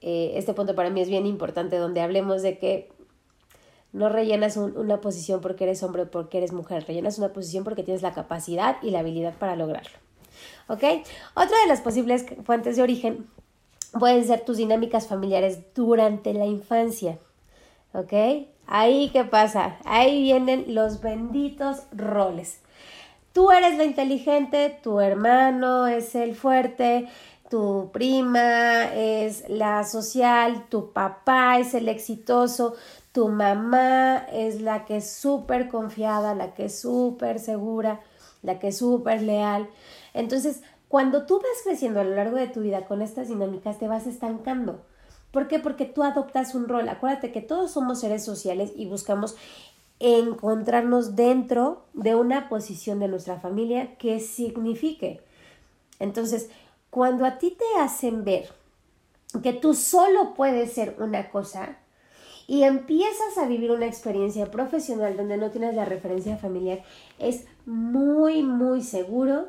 eh, 0.00 0.32
este 0.36 0.54
punto 0.54 0.74
para 0.74 0.90
mí 0.90 1.00
es 1.00 1.08
bien 1.08 1.26
importante 1.26 1.76
donde 1.76 2.00
hablemos 2.00 2.42
de 2.42 2.58
que 2.58 2.90
no 3.96 4.10
rellenas 4.10 4.58
una 4.58 5.00
posición 5.00 5.40
porque 5.40 5.64
eres 5.64 5.82
hombre 5.82 6.02
o 6.02 6.10
porque 6.10 6.36
eres 6.36 6.52
mujer, 6.52 6.84
rellenas 6.86 7.18
una 7.18 7.32
posición 7.32 7.64
porque 7.64 7.82
tienes 7.82 8.02
la 8.02 8.12
capacidad 8.12 8.76
y 8.82 8.90
la 8.90 8.98
habilidad 8.98 9.34
para 9.34 9.56
lograrlo. 9.56 9.98
¿Ok? 10.68 10.84
Otra 11.34 11.58
de 11.62 11.66
las 11.66 11.80
posibles 11.80 12.26
fuentes 12.44 12.76
de 12.76 12.82
origen 12.82 13.26
pueden 13.98 14.26
ser 14.26 14.44
tus 14.44 14.58
dinámicas 14.58 15.06
familiares 15.06 15.60
durante 15.74 16.34
la 16.34 16.44
infancia. 16.44 17.18
¿Ok? 17.94 18.12
Ahí 18.66 19.08
qué 19.14 19.24
pasa? 19.24 19.78
Ahí 19.86 20.22
vienen 20.22 20.74
los 20.74 21.00
benditos 21.00 21.84
roles. 21.92 22.60
Tú 23.32 23.50
eres 23.50 23.78
la 23.78 23.84
inteligente, 23.84 24.78
tu 24.82 25.00
hermano 25.00 25.86
es 25.86 26.14
el 26.14 26.34
fuerte, 26.34 27.08
tu 27.48 27.90
prima 27.92 28.92
es 28.94 29.48
la 29.48 29.84
social, 29.84 30.66
tu 30.68 30.92
papá 30.92 31.58
es 31.58 31.74
el 31.74 31.88
exitoso, 31.88 32.74
tu 33.16 33.28
mamá 33.28 34.26
es 34.30 34.60
la 34.60 34.84
que 34.84 34.98
es 34.98 35.10
súper 35.10 35.68
confiada, 35.68 36.34
la 36.34 36.52
que 36.52 36.66
es 36.66 36.78
súper 36.78 37.38
segura, 37.38 38.02
la 38.42 38.58
que 38.58 38.68
es 38.68 38.76
súper 38.76 39.22
leal. 39.22 39.70
Entonces, 40.12 40.60
cuando 40.88 41.24
tú 41.24 41.36
vas 41.38 41.62
creciendo 41.64 42.00
a 42.00 42.04
lo 42.04 42.14
largo 42.14 42.36
de 42.36 42.48
tu 42.48 42.60
vida 42.60 42.84
con 42.84 43.00
estas 43.00 43.28
dinámicas, 43.28 43.78
te 43.78 43.88
vas 43.88 44.06
estancando. 44.06 44.82
¿Por 45.30 45.48
qué? 45.48 45.58
Porque 45.58 45.86
tú 45.86 46.02
adoptas 46.02 46.54
un 46.54 46.68
rol. 46.68 46.90
Acuérdate 46.90 47.32
que 47.32 47.40
todos 47.40 47.70
somos 47.70 48.00
seres 48.00 48.22
sociales 48.22 48.72
y 48.76 48.84
buscamos 48.84 49.34
encontrarnos 49.98 51.16
dentro 51.16 51.86
de 51.94 52.16
una 52.16 52.50
posición 52.50 53.00
de 53.00 53.08
nuestra 53.08 53.40
familia 53.40 53.96
que 53.96 54.20
signifique. 54.20 55.22
Entonces, 56.00 56.50
cuando 56.90 57.24
a 57.24 57.38
ti 57.38 57.56
te 57.58 57.80
hacen 57.80 58.24
ver 58.24 58.50
que 59.42 59.54
tú 59.54 59.72
solo 59.72 60.34
puedes 60.34 60.74
ser 60.74 60.96
una 60.98 61.30
cosa, 61.30 61.78
y 62.46 62.62
empiezas 62.62 63.38
a 63.38 63.46
vivir 63.46 63.70
una 63.70 63.86
experiencia 63.86 64.50
profesional 64.50 65.16
donde 65.16 65.36
no 65.36 65.50
tienes 65.50 65.74
la 65.74 65.84
referencia 65.84 66.36
familiar, 66.36 66.82
es 67.18 67.46
muy, 67.64 68.42
muy 68.42 68.82
seguro 68.82 69.48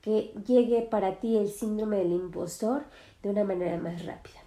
que 0.00 0.32
llegue 0.46 0.82
para 0.82 1.16
ti 1.16 1.36
el 1.36 1.50
síndrome 1.50 1.98
del 1.98 2.12
impostor 2.12 2.84
de 3.22 3.30
una 3.30 3.44
manera 3.44 3.76
más 3.76 4.06
rápida. 4.06 4.38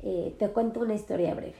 Eh, 0.00 0.34
te 0.38 0.48
cuento 0.48 0.80
una 0.80 0.94
historia 0.94 1.34
breve. 1.34 1.56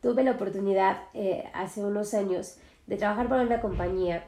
Tuve 0.00 0.24
la 0.24 0.32
oportunidad 0.32 1.04
eh, 1.14 1.44
hace 1.54 1.84
unos 1.84 2.12
años 2.14 2.56
de 2.86 2.96
trabajar 2.96 3.28
para 3.28 3.42
una 3.42 3.60
compañía 3.60 4.24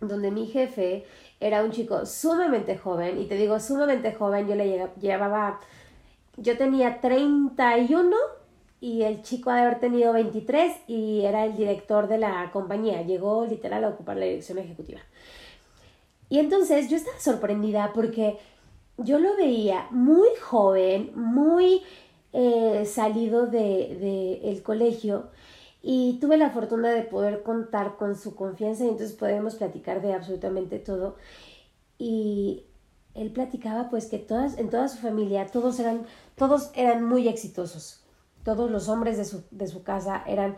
donde 0.00 0.30
mi 0.30 0.46
jefe 0.46 1.04
era 1.40 1.64
un 1.64 1.72
chico 1.72 2.06
sumamente 2.06 2.76
joven, 2.78 3.20
y 3.20 3.26
te 3.26 3.36
digo 3.36 3.58
sumamente 3.58 4.12
joven, 4.12 4.46
yo 4.46 4.54
le 4.54 4.88
llevaba, 5.00 5.58
yo 6.36 6.56
tenía 6.56 7.00
31 7.00 8.16
y 8.82 9.04
el 9.04 9.22
chico 9.22 9.48
ha 9.48 9.54
de 9.54 9.62
haber 9.62 9.78
tenido 9.78 10.12
23 10.12 10.72
y 10.88 11.20
era 11.20 11.44
el 11.44 11.56
director 11.56 12.08
de 12.08 12.18
la 12.18 12.50
compañía. 12.52 13.02
Llegó 13.02 13.46
literal 13.46 13.84
a 13.84 13.90
ocupar 13.90 14.16
la 14.16 14.24
dirección 14.24 14.58
ejecutiva. 14.58 14.98
Y 16.28 16.40
entonces 16.40 16.90
yo 16.90 16.96
estaba 16.96 17.20
sorprendida 17.20 17.92
porque 17.94 18.38
yo 18.96 19.20
lo 19.20 19.36
veía 19.36 19.86
muy 19.92 20.28
joven, 20.40 21.12
muy 21.14 21.82
eh, 22.32 22.84
salido 22.84 23.46
del 23.46 24.00
de, 24.00 24.60
colegio 24.64 25.28
y 25.80 26.18
tuve 26.20 26.36
la 26.36 26.50
fortuna 26.50 26.90
de 26.90 27.02
poder 27.02 27.44
contar 27.44 27.96
con 27.96 28.16
su 28.16 28.34
confianza 28.34 28.84
y 28.84 28.88
entonces 28.88 29.16
podemos 29.16 29.54
platicar 29.54 30.02
de 30.02 30.12
absolutamente 30.12 30.80
todo. 30.80 31.14
Y 31.98 32.64
él 33.14 33.30
platicaba 33.30 33.90
pues 33.90 34.06
que 34.06 34.18
todas, 34.18 34.58
en 34.58 34.70
toda 34.70 34.88
su 34.88 34.98
familia 34.98 35.46
todos 35.46 35.78
eran, 35.78 36.04
todos 36.34 36.72
eran 36.74 37.04
muy 37.04 37.28
exitosos. 37.28 38.01
Todos 38.44 38.70
los 38.70 38.88
hombres 38.88 39.16
de 39.16 39.24
su, 39.24 39.44
de 39.50 39.66
su 39.66 39.82
casa 39.82 40.22
eran 40.26 40.56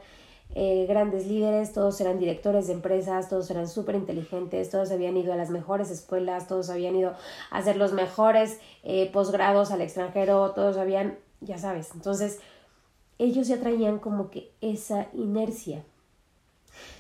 eh, 0.57 0.87
grandes 0.89 1.27
líderes, 1.27 1.73
todos 1.73 2.01
eran 2.01 2.19
directores 2.19 2.69
de 2.69 2.75
empresas, 2.75 3.29
todos 3.29 3.51
eran 3.51 3.67
súper 3.67 3.97
inteligentes, 3.97 4.71
todos 4.71 4.93
habían 4.93 5.17
ido 5.17 5.33
a 5.33 5.37
las 5.37 5.51
mejores 5.51 5.91
escuelas, 5.91 6.47
todos 6.47 6.71
habían 6.71 6.95
ido 6.95 7.15
a 7.51 7.59
hacer 7.59 7.77
los 7.77 7.93
mejores 7.93 8.61
eh, 8.85 9.11
posgrados 9.13 9.73
al 9.73 9.81
extranjero, 9.81 10.53
todos 10.53 10.77
habían, 10.77 11.19
ya 11.41 11.59
sabes, 11.59 11.91
entonces 11.95 12.39
ellos 13.19 13.49
ya 13.49 13.59
traían 13.59 13.99
como 13.99 14.31
que 14.31 14.53
esa 14.61 15.09
inercia. 15.13 15.85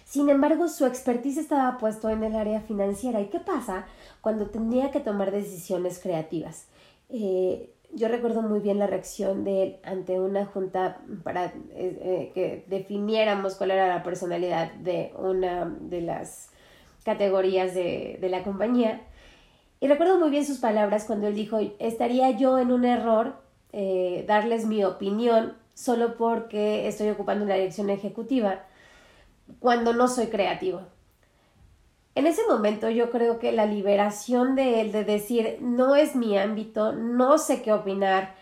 Sin 0.04 0.28
embargo, 0.28 0.68
su 0.68 0.86
expertise 0.86 1.38
estaba 1.38 1.78
puesto 1.78 2.08
en 2.08 2.22
el 2.22 2.36
área 2.36 2.60
financiera. 2.60 3.20
¿Y 3.20 3.26
qué 3.30 3.40
pasa 3.40 3.86
cuando 4.20 4.46
tenía 4.46 4.92
que 4.92 5.00
tomar 5.00 5.32
decisiones 5.32 5.98
creativas? 5.98 6.66
Eh, 7.08 7.73
yo 7.94 8.08
recuerdo 8.08 8.42
muy 8.42 8.60
bien 8.60 8.78
la 8.78 8.86
reacción 8.86 9.44
de 9.44 9.62
él 9.62 9.76
ante 9.84 10.20
una 10.20 10.46
junta 10.46 11.00
para 11.22 11.46
eh, 11.46 11.52
eh, 11.74 12.32
que 12.34 12.64
definiéramos 12.68 13.54
cuál 13.54 13.70
era 13.70 13.88
la 13.88 14.02
personalidad 14.02 14.72
de 14.72 15.12
una 15.16 15.64
de 15.80 16.00
las 16.00 16.50
categorías 17.04 17.74
de, 17.74 18.18
de, 18.20 18.28
la 18.28 18.42
compañía. 18.42 19.02
Y 19.80 19.88
recuerdo 19.88 20.18
muy 20.18 20.30
bien 20.30 20.44
sus 20.44 20.58
palabras 20.58 21.04
cuando 21.04 21.28
él 21.28 21.34
dijo, 21.34 21.58
estaría 21.78 22.30
yo 22.30 22.58
en 22.58 22.72
un 22.72 22.84
error 22.84 23.36
eh, 23.72 24.24
darles 24.28 24.66
mi 24.66 24.84
opinión 24.84 25.54
solo 25.74 26.16
porque 26.16 26.86
estoy 26.86 27.10
ocupando 27.10 27.44
una 27.44 27.54
dirección 27.54 27.90
ejecutiva 27.90 28.64
cuando 29.58 29.92
no 29.92 30.08
soy 30.08 30.28
creativo. 30.28 30.82
En 32.14 32.28
ese 32.28 32.42
momento 32.49 32.90
yo 32.90 33.11
creo 33.11 33.40
que 33.40 33.50
la 33.50 33.66
liberación 33.66 34.54
de 34.54 34.80
él 34.80 34.92
de 34.92 35.04
decir 35.04 35.59
no 35.61 35.97
es 35.97 36.14
mi 36.14 36.38
ámbito, 36.38 36.92
no 36.92 37.38
sé 37.38 37.61
qué 37.62 37.73
opinar, 37.73 38.35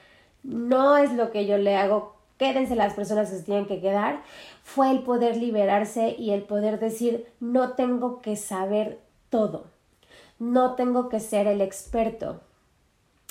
no 0.42 0.98
es 0.98 1.12
lo 1.12 1.30
que 1.30 1.46
yo 1.46 1.56
le 1.56 1.76
hago, 1.76 2.16
quédense 2.36 2.76
las 2.76 2.92
personas 2.92 3.30
que 3.30 3.36
se 3.36 3.44
tienen 3.44 3.66
que 3.66 3.80
quedar, 3.80 4.22
fue 4.62 4.90
el 4.90 5.02
poder 5.02 5.36
liberarse 5.38 6.14
y 6.18 6.32
el 6.32 6.42
poder 6.42 6.78
decir 6.80 7.26
no 7.40 7.72
tengo 7.72 8.20
que 8.20 8.36
saber 8.36 8.98
todo, 9.30 9.64
no 10.38 10.74
tengo 10.74 11.08
que 11.08 11.20
ser 11.20 11.46
el 11.46 11.62
experto, 11.62 12.40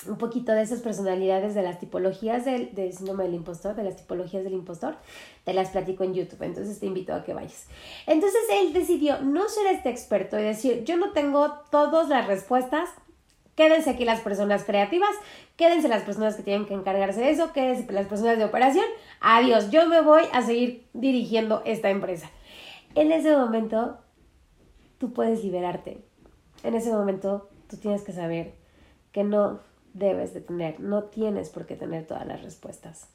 un 0.06 0.16
poquito 0.16 0.52
de 0.52 0.62
esas 0.62 0.80
personalidades 0.80 1.54
de 1.54 1.62
las 1.62 1.78
tipologías 1.78 2.44
del, 2.44 2.70
síndrome 2.92 3.24
del 3.24 3.34
impostor, 3.34 3.74
de 3.74 3.84
las 3.84 3.96
tipologías 3.96 4.44
del 4.44 4.54
impostor, 4.54 4.96
te 5.44 5.54
las 5.54 5.70
platico 5.70 6.04
en 6.04 6.14
YouTube, 6.14 6.42
entonces 6.42 6.78
te 6.78 6.86
invito 6.86 7.14
a 7.14 7.24
que 7.24 7.34
vayas. 7.34 7.66
Entonces 8.06 8.40
él 8.50 8.72
decidió 8.72 9.20
no 9.20 9.48
ser 9.48 9.66
este 9.66 9.90
experto 9.90 10.38
y 10.38 10.42
decir, 10.42 10.84
yo 10.84 10.96
no 10.96 11.12
tengo 11.12 11.52
todas 11.70 12.08
las 12.08 12.26
respuestas, 12.26 12.88
quédense 13.54 13.90
aquí 13.90 14.04
las 14.04 14.20
personas 14.20 14.64
creativas, 14.64 15.14
quédense 15.56 15.88
las 15.88 16.02
personas 16.02 16.36
que 16.36 16.42
tienen 16.42 16.66
que 16.66 16.74
encargarse 16.74 17.20
de 17.20 17.30
eso, 17.30 17.52
quédense 17.52 17.90
las 17.92 18.06
personas 18.06 18.38
de 18.38 18.44
operación, 18.44 18.86
adiós, 19.20 19.70
yo 19.70 19.86
me 19.88 20.00
voy 20.00 20.22
a 20.32 20.42
seguir 20.42 20.86
dirigiendo 20.92 21.62
esta 21.64 21.90
empresa. 21.90 22.30
En 22.94 23.12
ese 23.12 23.36
momento, 23.36 23.98
tú 24.98 25.12
puedes 25.12 25.42
liberarte. 25.42 26.04
En 26.62 26.74
ese 26.74 26.92
momento, 26.92 27.48
tú 27.68 27.76
tienes 27.76 28.02
que 28.02 28.12
saber 28.12 28.54
que 29.12 29.24
no 29.24 29.60
debes 29.94 30.34
de 30.34 30.40
tener, 30.40 30.80
no 30.80 31.04
tienes 31.04 31.50
por 31.50 31.66
qué 31.66 31.76
tener 31.76 32.06
todas 32.06 32.26
las 32.26 32.42
respuestas. 32.42 33.08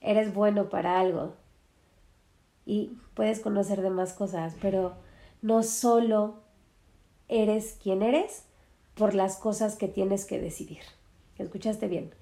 Eres 0.00 0.32
bueno 0.34 0.68
para 0.68 1.00
algo 1.00 1.34
y 2.66 2.92
puedes 3.14 3.40
conocer 3.40 3.82
de 3.82 3.90
más 3.90 4.12
cosas, 4.12 4.56
pero 4.60 4.94
no 5.42 5.62
solo 5.62 6.36
eres 7.28 7.78
quien 7.82 8.02
eres 8.02 8.44
por 8.94 9.14
las 9.14 9.36
cosas 9.36 9.76
que 9.76 9.88
tienes 9.88 10.24
que 10.24 10.40
decidir. 10.40 10.82
¿Escuchaste 11.38 11.88
bien? 11.88 12.12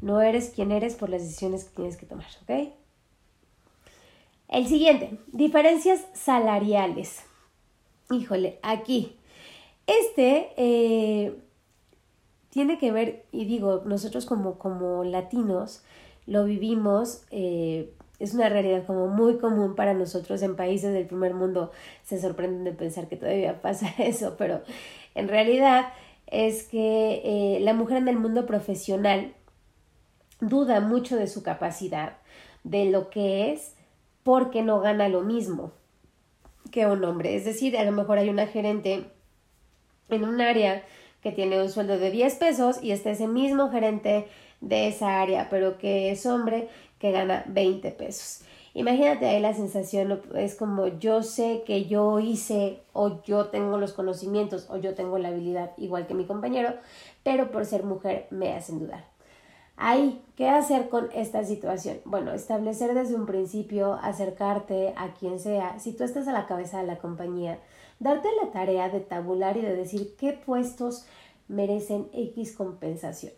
No 0.00 0.20
eres 0.20 0.50
quien 0.50 0.70
eres 0.70 0.94
por 0.94 1.10
las 1.10 1.22
decisiones 1.22 1.64
que 1.64 1.74
tienes 1.74 1.96
que 1.96 2.06
tomar, 2.06 2.26
¿ok? 2.42 2.72
El 4.48 4.66
siguiente, 4.66 5.18
diferencias 5.26 6.06
salariales. 6.14 7.22
Híjole, 8.10 8.58
aquí. 8.62 9.16
Este 9.86 10.52
eh, 10.56 11.36
tiene 12.50 12.78
que 12.78 12.92
ver, 12.92 13.24
y 13.32 13.44
digo, 13.44 13.82
nosotros 13.84 14.26
como, 14.26 14.58
como 14.58 15.04
latinos 15.04 15.82
lo 16.26 16.44
vivimos, 16.44 17.22
eh, 17.30 17.92
es 18.18 18.34
una 18.34 18.48
realidad 18.48 18.84
como 18.86 19.06
muy 19.06 19.38
común 19.38 19.74
para 19.74 19.94
nosotros 19.94 20.42
en 20.42 20.56
países 20.56 20.92
del 20.92 21.06
primer 21.06 21.34
mundo. 21.34 21.70
Se 22.02 22.20
sorprenden 22.20 22.64
de 22.64 22.72
pensar 22.72 23.08
que 23.08 23.16
todavía 23.16 23.60
pasa 23.62 23.88
eso, 23.98 24.36
pero 24.36 24.62
en 25.14 25.28
realidad 25.28 25.92
es 26.26 26.64
que 26.64 27.22
eh, 27.24 27.60
la 27.60 27.74
mujer 27.74 27.98
en 27.98 28.08
el 28.08 28.18
mundo 28.18 28.44
profesional 28.46 29.34
duda 30.40 30.80
mucho 30.80 31.16
de 31.16 31.26
su 31.26 31.42
capacidad, 31.42 32.18
de 32.64 32.86
lo 32.86 33.08
que 33.10 33.52
es, 33.52 33.74
porque 34.22 34.62
no 34.62 34.80
gana 34.80 35.08
lo 35.08 35.22
mismo 35.22 35.72
que 36.70 36.86
un 36.86 37.04
hombre. 37.04 37.34
Es 37.34 37.44
decir, 37.44 37.76
a 37.78 37.84
lo 37.84 37.92
mejor 37.92 38.18
hay 38.18 38.28
una 38.28 38.46
gerente 38.46 39.06
en 40.10 40.24
un 40.24 40.40
área 40.40 40.84
que 41.22 41.32
tiene 41.32 41.60
un 41.60 41.70
sueldo 41.70 41.98
de 41.98 42.10
10 42.10 42.34
pesos 42.36 42.82
y 42.82 42.92
está 42.92 43.10
ese 43.10 43.26
mismo 43.26 43.70
gerente 43.70 44.28
de 44.60 44.88
esa 44.88 45.20
área, 45.20 45.48
pero 45.50 45.78
que 45.78 46.10
es 46.10 46.26
hombre 46.26 46.68
que 46.98 47.12
gana 47.12 47.44
20 47.48 47.90
pesos. 47.92 48.42
Imagínate 48.74 49.26
ahí 49.26 49.40
la 49.40 49.54
sensación, 49.54 50.20
es 50.36 50.54
como 50.54 50.86
yo 50.86 51.22
sé 51.22 51.64
que 51.66 51.86
yo 51.86 52.20
hice 52.20 52.80
o 52.92 53.22
yo 53.22 53.46
tengo 53.46 53.78
los 53.78 53.92
conocimientos 53.92 54.68
o 54.70 54.76
yo 54.76 54.94
tengo 54.94 55.18
la 55.18 55.28
habilidad 55.28 55.72
igual 55.78 56.06
que 56.06 56.14
mi 56.14 56.26
compañero, 56.26 56.74
pero 57.24 57.50
por 57.50 57.64
ser 57.64 57.82
mujer 57.82 58.26
me 58.30 58.52
hacen 58.52 58.78
dudar. 58.78 59.04
Ahí, 59.76 60.22
¿qué 60.36 60.48
hacer 60.48 60.88
con 60.88 61.08
esta 61.14 61.44
situación? 61.44 61.98
Bueno, 62.04 62.32
establecer 62.32 62.94
desde 62.94 63.14
un 63.14 63.26
principio, 63.26 63.94
acercarte 63.94 64.92
a 64.96 65.14
quien 65.14 65.38
sea. 65.38 65.78
Si 65.78 65.92
tú 65.92 66.04
estás 66.04 66.26
a 66.26 66.32
la 66.32 66.46
cabeza 66.46 66.80
de 66.80 66.86
la 66.86 66.98
compañía, 66.98 67.58
darte 68.00 68.28
la 68.42 68.50
tarea 68.50 68.88
de 68.88 69.00
tabular 69.00 69.56
y 69.56 69.62
de 69.62 69.74
decir 69.74 70.14
qué 70.16 70.32
puestos 70.32 71.06
merecen 71.48 72.08
X 72.12 72.56
compensación. 72.56 73.32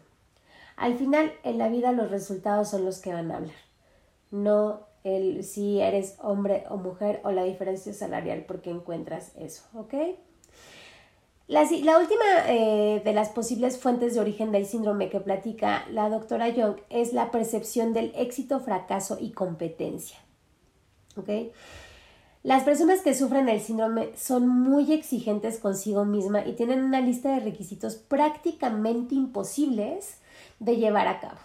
Al 0.77 0.97
final, 0.97 1.33
en 1.45 1.59
la 1.59 1.69
vida 1.69 1.93
los 1.93 2.11
resultados 2.11 2.71
son 2.71 2.85
los 2.85 3.01
que 3.01 3.13
van 3.13 3.31
a 3.31 3.37
hablar, 3.37 3.55
no 4.31 4.81
el 5.05 5.45
si 5.45 5.81
eres 5.81 6.17
hombre 6.21 6.65
o 6.69 6.77
mujer 6.77 7.21
o 7.25 7.33
la 7.33 7.45
diferencia 7.45 7.93
salarial 7.93 8.45
porque 8.47 8.71
encuentras 8.71 9.33
eso, 9.37 9.63
¿ok? 9.75 9.95
La, 11.49 11.65
la 11.65 11.99
última 11.99 12.25
eh, 12.47 13.03
de 13.05 13.13
las 13.13 13.31
posibles 13.31 13.79
fuentes 13.79 14.15
de 14.15 14.21
origen 14.21 14.53
del 14.53 14.67
síndrome 14.67 15.11
que 15.11 15.19
platica 15.19 15.85
la 15.91 16.09
doctora 16.09 16.49
Young 16.49 16.77
es 16.91 17.13
la 17.13 17.33
percepción 17.33 17.93
del 17.93 18.13
éxito, 18.15 18.61
fracaso 18.61 19.19
y 19.21 19.33
competencia. 19.33 20.19
¿Ok? 21.17 21.29
Las 22.43 22.63
personas 22.65 23.03
que 23.03 23.15
sufren 23.15 23.51
el 23.51 23.61
síndrome 23.61 24.17
son 24.17 24.49
muy 24.49 24.93
exigentes 24.95 25.59
consigo 25.59 26.07
misma 26.07 26.47
y 26.47 26.55
tienen 26.55 26.83
una 26.83 27.03
lista 27.03 27.35
de 27.35 27.41
requisitos 27.41 27.97
prácticamente 27.97 29.15
imposibles 29.15 30.17
de 30.59 30.77
llevar 30.77 31.07
a 31.07 31.21
cabo. 31.21 31.39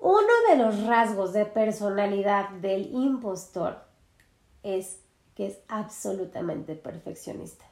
Uno 0.00 0.32
de 0.48 0.56
los 0.56 0.84
rasgos 0.84 1.32
de 1.32 1.44
personalidad 1.44 2.50
del 2.50 2.92
impostor 2.92 3.84
es 4.64 4.98
que 5.36 5.46
es 5.46 5.58
absolutamente 5.68 6.74
perfeccionista. 6.74 7.64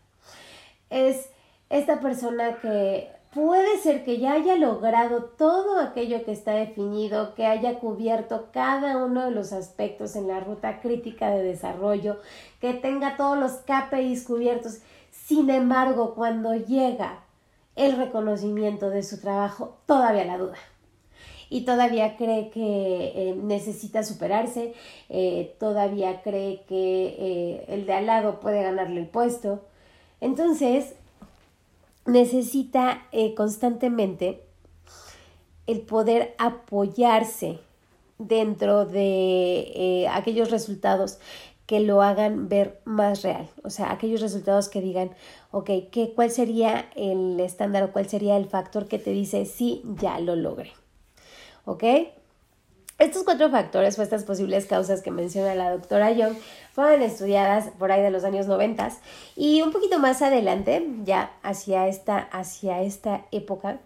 Es 0.90 1.28
esta 1.70 2.00
persona 2.00 2.60
que 2.60 3.10
puede 3.32 3.78
ser 3.78 4.04
que 4.04 4.18
ya 4.18 4.32
haya 4.32 4.56
logrado 4.56 5.24
todo 5.24 5.80
aquello 5.80 6.24
que 6.24 6.32
está 6.32 6.52
definido, 6.52 7.34
que 7.34 7.46
haya 7.46 7.78
cubierto 7.78 8.48
cada 8.52 9.04
uno 9.04 9.24
de 9.24 9.30
los 9.30 9.52
aspectos 9.52 10.16
en 10.16 10.28
la 10.28 10.40
ruta 10.40 10.80
crítica 10.80 11.30
de 11.30 11.42
desarrollo, 11.42 12.18
que 12.60 12.74
tenga 12.74 13.16
todos 13.16 13.38
los 13.38 13.52
KPIs 13.52 14.24
cubiertos. 14.24 14.80
Sin 15.12 15.48
embargo, 15.50 16.14
cuando 16.14 16.54
llega 16.54 17.20
el 17.76 17.96
reconocimiento 17.96 18.90
de 18.90 19.02
su 19.02 19.20
trabajo, 19.20 19.78
todavía 19.86 20.24
la 20.24 20.38
duda. 20.38 20.56
Y 21.48 21.62
todavía 21.64 22.16
cree 22.16 22.50
que 22.50 23.12
eh, 23.14 23.34
necesita 23.36 24.04
superarse, 24.04 24.72
eh, 25.08 25.56
todavía 25.58 26.22
cree 26.22 26.62
que 26.68 27.16
eh, 27.18 27.64
el 27.68 27.86
de 27.86 27.92
al 27.92 28.06
lado 28.06 28.38
puede 28.38 28.62
ganarle 28.62 29.00
el 29.00 29.08
puesto. 29.08 29.60
Entonces, 30.20 30.94
necesita 32.06 33.06
eh, 33.12 33.34
constantemente 33.34 34.42
el 35.66 35.80
poder 35.80 36.34
apoyarse 36.38 37.60
dentro 38.18 38.84
de 38.84 39.72
eh, 39.74 40.08
aquellos 40.08 40.50
resultados 40.50 41.18
que 41.66 41.78
lo 41.78 42.02
hagan 42.02 42.48
ver 42.48 42.80
más 42.84 43.22
real. 43.22 43.48
O 43.62 43.70
sea, 43.70 43.92
aquellos 43.92 44.20
resultados 44.20 44.68
que 44.68 44.80
digan, 44.80 45.12
ok, 45.52 45.70
¿qué, 45.92 46.12
¿cuál 46.16 46.32
sería 46.32 46.90
el 46.96 47.38
estándar 47.38 47.84
o 47.84 47.92
cuál 47.92 48.08
sería 48.08 48.36
el 48.36 48.46
factor 48.46 48.88
que 48.88 48.98
te 48.98 49.12
dice, 49.12 49.46
sí, 49.46 49.82
ya 50.00 50.18
lo 50.18 50.34
logré? 50.34 50.72
¿Ok? 51.64 51.84
Estos 52.98 53.22
cuatro 53.22 53.48
factores 53.50 53.98
o 53.98 54.02
estas 54.02 54.24
posibles 54.24 54.66
causas 54.66 55.00
que 55.00 55.10
menciona 55.10 55.54
la 55.54 55.70
doctora 55.70 56.10
Young 56.10 56.34
fueron 56.72 57.02
estudiadas 57.02 57.70
por 57.78 57.92
ahí 57.92 58.02
de 58.02 58.10
los 58.10 58.24
años 58.24 58.46
90 58.46 58.90
y 59.36 59.62
un 59.62 59.72
poquito 59.72 59.98
más 59.98 60.22
adelante, 60.22 60.86
ya 61.04 61.32
hacia 61.42 61.88
esta, 61.88 62.18
hacia 62.18 62.82
esta 62.82 63.26
época, 63.32 63.80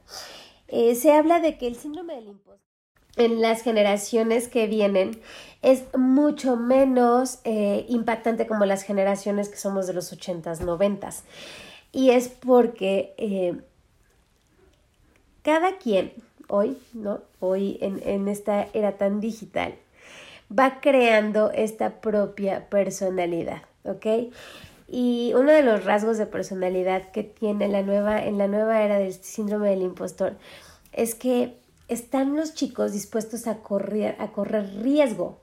eh, 0.69 0.95
se 0.95 1.13
habla 1.13 1.41
de 1.41 1.59
que 1.59 1.67
el 1.67 1.77
síndrome 1.77 2.15
del 2.15 2.29
impostor 2.29 2.65
en 3.17 3.41
las 3.41 3.63
generaciones 3.63 4.49
que 4.49 4.67
vienen 4.67 5.21
es 5.63 5.85
mucho 5.97 6.57
menos 6.57 7.39
eh, 7.45 7.87
impactante 7.89 8.47
como 8.47 8.65
las 8.65 8.83
generaciones 8.83 9.49
que 9.49 9.57
somos 9.57 9.87
de 9.87 9.95
los 9.95 10.13
80s, 10.13 10.61
90s. 10.61 11.23
Y 11.93 12.11
es 12.11 12.29
porque 12.29 13.15
eh, 13.19 13.61
cada 15.43 15.79
quien 15.79 16.13
hoy, 16.49 16.77
¿no? 16.93 17.21
Hoy 17.41 17.79
en, 17.81 18.03
en 18.05 18.29
esta 18.29 18.67
era 18.73 18.97
tan 18.97 19.21
digital, 19.21 19.77
va 20.51 20.81
creando 20.81 21.51
esta 21.53 22.01
propia 22.01 22.69
personalidad, 22.69 23.63
¿ok? 23.85 24.33
Y 24.87 25.33
uno 25.35 25.51
de 25.51 25.63
los 25.63 25.85
rasgos 25.85 26.19
de 26.19 26.27
personalidad 26.27 27.11
que 27.11 27.23
tiene 27.23 27.69
la 27.69 27.83
nueva, 27.83 28.25
en 28.25 28.39
la 28.39 28.49
nueva 28.49 28.83
era 28.83 28.99
del 28.99 29.13
síndrome 29.15 29.71
del 29.71 29.83
impostor 29.83 30.37
es 30.93 31.15
que 31.15 31.57
están 31.89 32.37
los 32.37 32.55
chicos 32.55 32.93
dispuestos 32.93 33.47
a 33.47 33.59
correr, 33.59 34.17
a 34.19 34.33
correr 34.33 34.83
riesgo. 34.83 35.41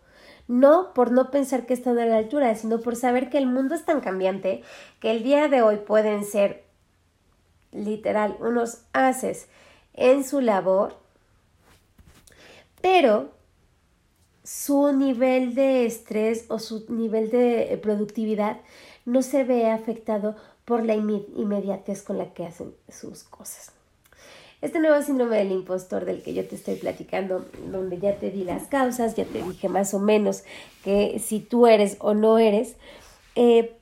No 0.47 0.93
por 0.93 1.11
no 1.11 1.31
pensar 1.31 1.65
que 1.65 1.73
están 1.73 1.99
a 1.99 2.05
la 2.05 2.17
altura, 2.17 2.55
sino 2.55 2.81
por 2.81 2.95
saber 2.95 3.29
que 3.29 3.37
el 3.37 3.45
mundo 3.45 3.75
es 3.75 3.85
tan 3.85 4.01
cambiante 4.01 4.63
que 4.99 5.11
el 5.11 5.23
día 5.23 5.47
de 5.47 5.61
hoy 5.61 5.77
pueden 5.77 6.25
ser 6.25 6.63
literal 7.71 8.35
unos 8.39 8.79
haces 8.91 9.47
en 9.93 10.23
su 10.23 10.41
labor, 10.41 10.95
pero 12.81 13.31
su 14.51 14.91
nivel 14.91 15.55
de 15.55 15.85
estrés 15.85 16.43
o 16.49 16.59
su 16.59 16.85
nivel 16.89 17.31
de 17.31 17.79
productividad 17.81 18.57
no 19.05 19.21
se 19.21 19.45
ve 19.45 19.71
afectado 19.71 20.35
por 20.65 20.85
la 20.85 20.93
inmediatez 20.93 22.03
con 22.03 22.17
la 22.17 22.33
que 22.33 22.45
hacen 22.45 22.73
sus 22.89 23.23
cosas. 23.23 23.71
Este 24.59 24.79
nuevo 24.79 25.01
síndrome 25.01 25.37
del 25.37 25.53
impostor 25.53 26.03
del 26.03 26.21
que 26.21 26.33
yo 26.33 26.45
te 26.45 26.55
estoy 26.55 26.75
platicando, 26.75 27.45
donde 27.71 27.97
ya 27.97 28.17
te 28.17 28.29
di 28.29 28.43
las 28.43 28.63
causas, 28.63 29.15
ya 29.15 29.23
te 29.23 29.41
dije 29.41 29.69
más 29.69 29.93
o 29.93 29.99
menos 29.99 30.43
que 30.83 31.19
si 31.19 31.39
tú 31.39 31.65
eres 31.65 31.95
o 31.99 32.13
no 32.13 32.37
eres, 32.37 32.75
eh, 33.35 33.77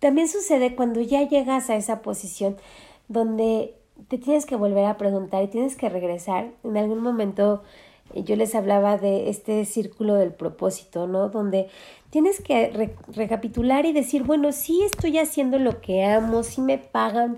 también 0.00 0.26
sucede 0.26 0.74
cuando 0.74 1.00
ya 1.00 1.28
llegas 1.28 1.70
a 1.70 1.76
esa 1.76 2.02
posición 2.02 2.56
donde 3.06 3.76
te 4.08 4.18
tienes 4.18 4.46
que 4.46 4.56
volver 4.56 4.84
a 4.86 4.96
preguntar 4.96 5.44
y 5.44 5.48
tienes 5.48 5.76
que 5.76 5.88
regresar. 5.88 6.50
En 6.64 6.76
algún 6.76 7.02
momento 7.02 7.62
eh, 7.62 7.87
yo 8.14 8.36
les 8.36 8.54
hablaba 8.54 8.96
de 8.96 9.28
este 9.28 9.64
círculo 9.64 10.14
del 10.14 10.32
propósito, 10.32 11.06
¿no? 11.06 11.28
Donde 11.28 11.68
tienes 12.10 12.40
que 12.40 12.94
recapitular 13.08 13.86
y 13.86 13.92
decir, 13.92 14.22
bueno, 14.22 14.52
sí 14.52 14.82
estoy 14.82 15.18
haciendo 15.18 15.58
lo 15.58 15.80
que 15.80 16.04
amo, 16.04 16.42
sí 16.42 16.60
me 16.60 16.78
pagan 16.78 17.36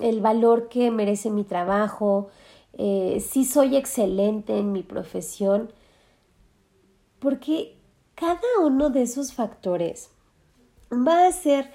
el 0.00 0.20
valor 0.20 0.68
que 0.68 0.90
merece 0.90 1.30
mi 1.30 1.44
trabajo, 1.44 2.28
eh, 2.78 3.22
si 3.26 3.44
soy 3.44 3.76
excelente 3.76 4.56
en 4.58 4.72
mi 4.72 4.82
profesión, 4.82 5.72
porque 7.18 7.76
cada 8.14 8.40
uno 8.62 8.90
de 8.90 9.02
esos 9.02 9.32
factores 9.34 10.10
va 10.92 11.24
a 11.24 11.28
hacer 11.28 11.70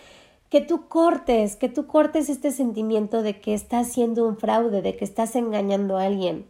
que 0.50 0.62
tú 0.62 0.88
cortes, 0.88 1.56
que 1.56 1.70
tú 1.70 1.88
cortes 1.88 2.30
este 2.30 2.52
sentimiento 2.52 3.22
de 3.22 3.40
que 3.40 3.54
estás 3.54 3.90
haciendo 3.90 4.28
un 4.28 4.38
fraude, 4.38 4.82
de 4.82 4.96
que 4.96 5.06
estás 5.06 5.36
engañando 5.36 5.98
a 5.98 6.04
alguien. 6.04 6.48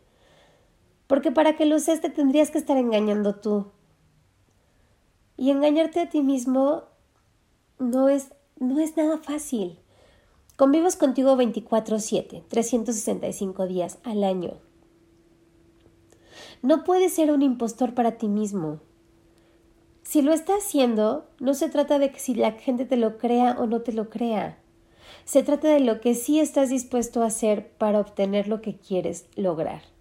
Porque 1.08 1.32
para 1.32 1.56
que 1.56 1.66
lo 1.66 1.80
seas 1.80 2.02
te 2.02 2.10
tendrías 2.10 2.52
que 2.52 2.58
estar 2.58 2.78
engañando 2.78 3.36
tú. 3.36 3.68
Y 5.38 5.52
engañarte 5.52 6.00
a 6.00 6.10
ti 6.10 6.22
mismo 6.22 6.84
no 7.78 8.10
es, 8.10 8.30
no 8.58 8.80
es 8.80 8.96
nada 8.98 9.18
fácil. 9.18 9.80
Convivos 10.56 10.96
contigo 10.96 11.36
24/7, 11.36 12.44
365 12.48 13.68
días 13.68 13.98
al 14.04 14.24
año. 14.24 14.54
No 16.62 16.84
puedes 16.84 17.14
ser 17.14 17.32
un 17.32 17.42
impostor 17.42 17.94
para 17.94 18.18
ti 18.18 18.28
mismo. 18.28 18.80
Si 20.04 20.22
lo 20.22 20.34
estás 20.34 20.64
haciendo, 20.64 21.28
no 21.40 21.54
se 21.54 21.68
trata 21.68 22.00
de 22.00 22.12
que 22.12 22.20
si 22.20 22.36
la 22.36 22.54
gente 22.54 22.86
te 22.86 22.96
lo 22.96 23.18
crea 23.18 23.58
o 23.60 23.66
no 23.66 23.82
te 23.82 23.92
lo 23.92 24.10
crea. 24.10 24.60
Se 25.26 25.44
trata 25.44 25.68
de 25.68 25.80
lo 25.80 26.00
que 26.00 26.16
sí 26.16 26.40
estás 26.40 26.70
dispuesto 26.70 27.22
a 27.22 27.28
hacer 27.28 27.72
para 27.78 28.00
obtener 28.00 28.48
lo 28.48 28.62
que 28.62 28.78
quieres 28.78 29.26
lograr. 29.36 29.95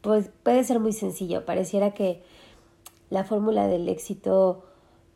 Pues 0.00 0.30
puede 0.42 0.64
ser 0.64 0.80
muy 0.80 0.92
sencillo, 0.92 1.44
pareciera 1.44 1.92
que 1.92 2.22
la 3.10 3.24
fórmula 3.24 3.66
del 3.66 3.88
éxito 3.88 4.64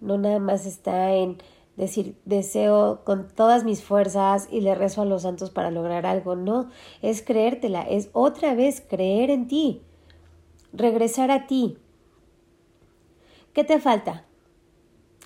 no 0.00 0.18
nada 0.18 0.38
más 0.38 0.66
está 0.66 1.12
en 1.14 1.38
decir 1.76 2.16
deseo 2.24 3.02
con 3.04 3.28
todas 3.28 3.64
mis 3.64 3.82
fuerzas 3.82 4.48
y 4.50 4.60
le 4.60 4.74
rezo 4.74 5.02
a 5.02 5.06
los 5.06 5.22
santos 5.22 5.50
para 5.50 5.70
lograr 5.70 6.06
algo. 6.06 6.36
No, 6.36 6.68
es 7.00 7.22
creértela, 7.22 7.82
es 7.82 8.10
otra 8.12 8.54
vez 8.54 8.82
creer 8.86 9.30
en 9.30 9.48
ti, 9.48 9.82
regresar 10.72 11.30
a 11.30 11.46
ti. 11.46 11.78
¿Qué 13.52 13.64
te 13.64 13.78
falta? 13.80 14.24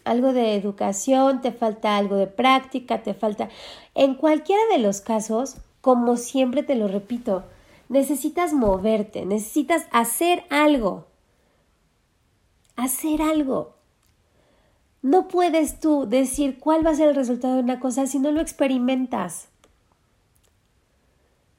Algo 0.05 0.33
de 0.33 0.55
educación, 0.55 1.40
te 1.40 1.53
falta 1.53 1.97
algo 1.97 2.16
de 2.16 2.27
práctica, 2.27 3.03
te 3.03 3.14
falta... 3.14 3.49
En 3.95 4.14
cualquiera 4.14 4.62
de 4.71 4.79
los 4.79 5.01
casos, 5.01 5.57
como 5.81 6.16
siempre 6.16 6.62
te 6.62 6.75
lo 6.75 6.87
repito, 6.87 7.45
necesitas 7.88 8.53
moverte, 8.53 9.25
necesitas 9.25 9.87
hacer 9.90 10.44
algo. 10.51 11.07
Hacer 12.77 13.22
algo. 13.22 13.75
No 15.03 15.29
puedes 15.29 15.81
tú 15.81 16.07
decir 16.09 16.59
cuál 16.59 16.85
va 16.85 16.90
a 16.90 16.94
ser 16.94 17.09
el 17.09 17.14
resultado 17.14 17.55
de 17.55 17.62
una 17.62 17.81
cosa 17.81 18.07
si 18.07 18.18
no 18.18 18.33
lo 18.33 18.40
experimentas. 18.40 19.49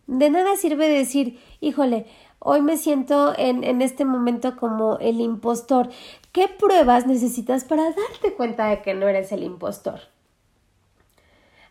De 0.06 0.30
nada 0.30 0.56
sirve 0.56 0.88
decir, 0.88 1.40
híjole, 1.60 2.06
hoy 2.40 2.62
me 2.62 2.78
siento 2.78 3.34
en, 3.38 3.64
en, 3.64 3.82
este 3.82 4.06
momento 4.06 4.56
como 4.58 4.98
el 5.00 5.20
impostor. 5.20 5.90
¿Qué 6.32 6.48
pruebas 6.48 7.08
necesitas 7.08 7.66
para 7.66 7.84
darte 7.84 8.34
cuenta 8.36 8.68
de 8.68 8.82
que 8.82 8.94
no 8.94 9.08
eres 9.08 9.32
el 9.32 9.44
impostor? 9.44 10.00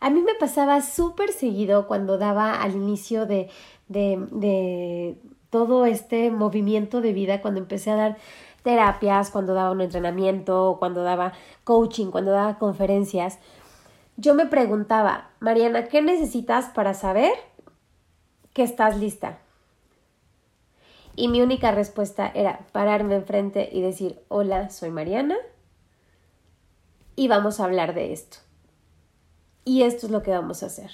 A 0.00 0.10
mí 0.10 0.20
me 0.20 0.34
pasaba 0.34 0.82
súper 0.82 1.32
seguido 1.32 1.86
cuando 1.86 2.18
daba 2.18 2.60
al 2.60 2.72
inicio 2.72 3.26
de, 3.26 3.48
de, 3.88 4.26
de 4.30 5.18
todo 5.50 5.86
este 5.86 6.30
movimiento 6.30 7.00
de 7.00 7.12
vida, 7.12 7.40
cuando 7.40 7.60
empecé 7.60 7.90
a 7.90 7.96
dar 7.96 8.16
terapias, 8.62 9.30
cuando 9.30 9.54
daba 9.54 9.70
un 9.70 9.80
entrenamiento, 9.80 10.76
cuando 10.78 11.02
daba 11.02 11.32
coaching, 11.64 12.10
cuando 12.10 12.32
daba 12.32 12.58
conferencias, 12.58 13.38
yo 14.16 14.34
me 14.34 14.46
preguntaba, 14.46 15.30
Mariana, 15.40 15.84
¿qué 15.84 16.02
necesitas 16.02 16.66
para 16.66 16.94
saber 16.94 17.32
que 18.54 18.62
estás 18.62 18.98
lista? 18.98 19.38
Y 21.14 21.28
mi 21.28 21.40
única 21.40 21.70
respuesta 21.70 22.30
era 22.34 22.66
pararme 22.72 23.14
enfrente 23.14 23.68
y 23.72 23.80
decir, 23.80 24.20
hola, 24.28 24.68
soy 24.70 24.90
Mariana 24.90 25.36
y 27.14 27.28
vamos 27.28 27.60
a 27.60 27.64
hablar 27.64 27.94
de 27.94 28.12
esto. 28.12 28.38
Y 29.66 29.82
esto 29.82 30.06
es 30.06 30.12
lo 30.12 30.22
que 30.22 30.30
vamos 30.30 30.62
a 30.62 30.66
hacer. 30.66 30.92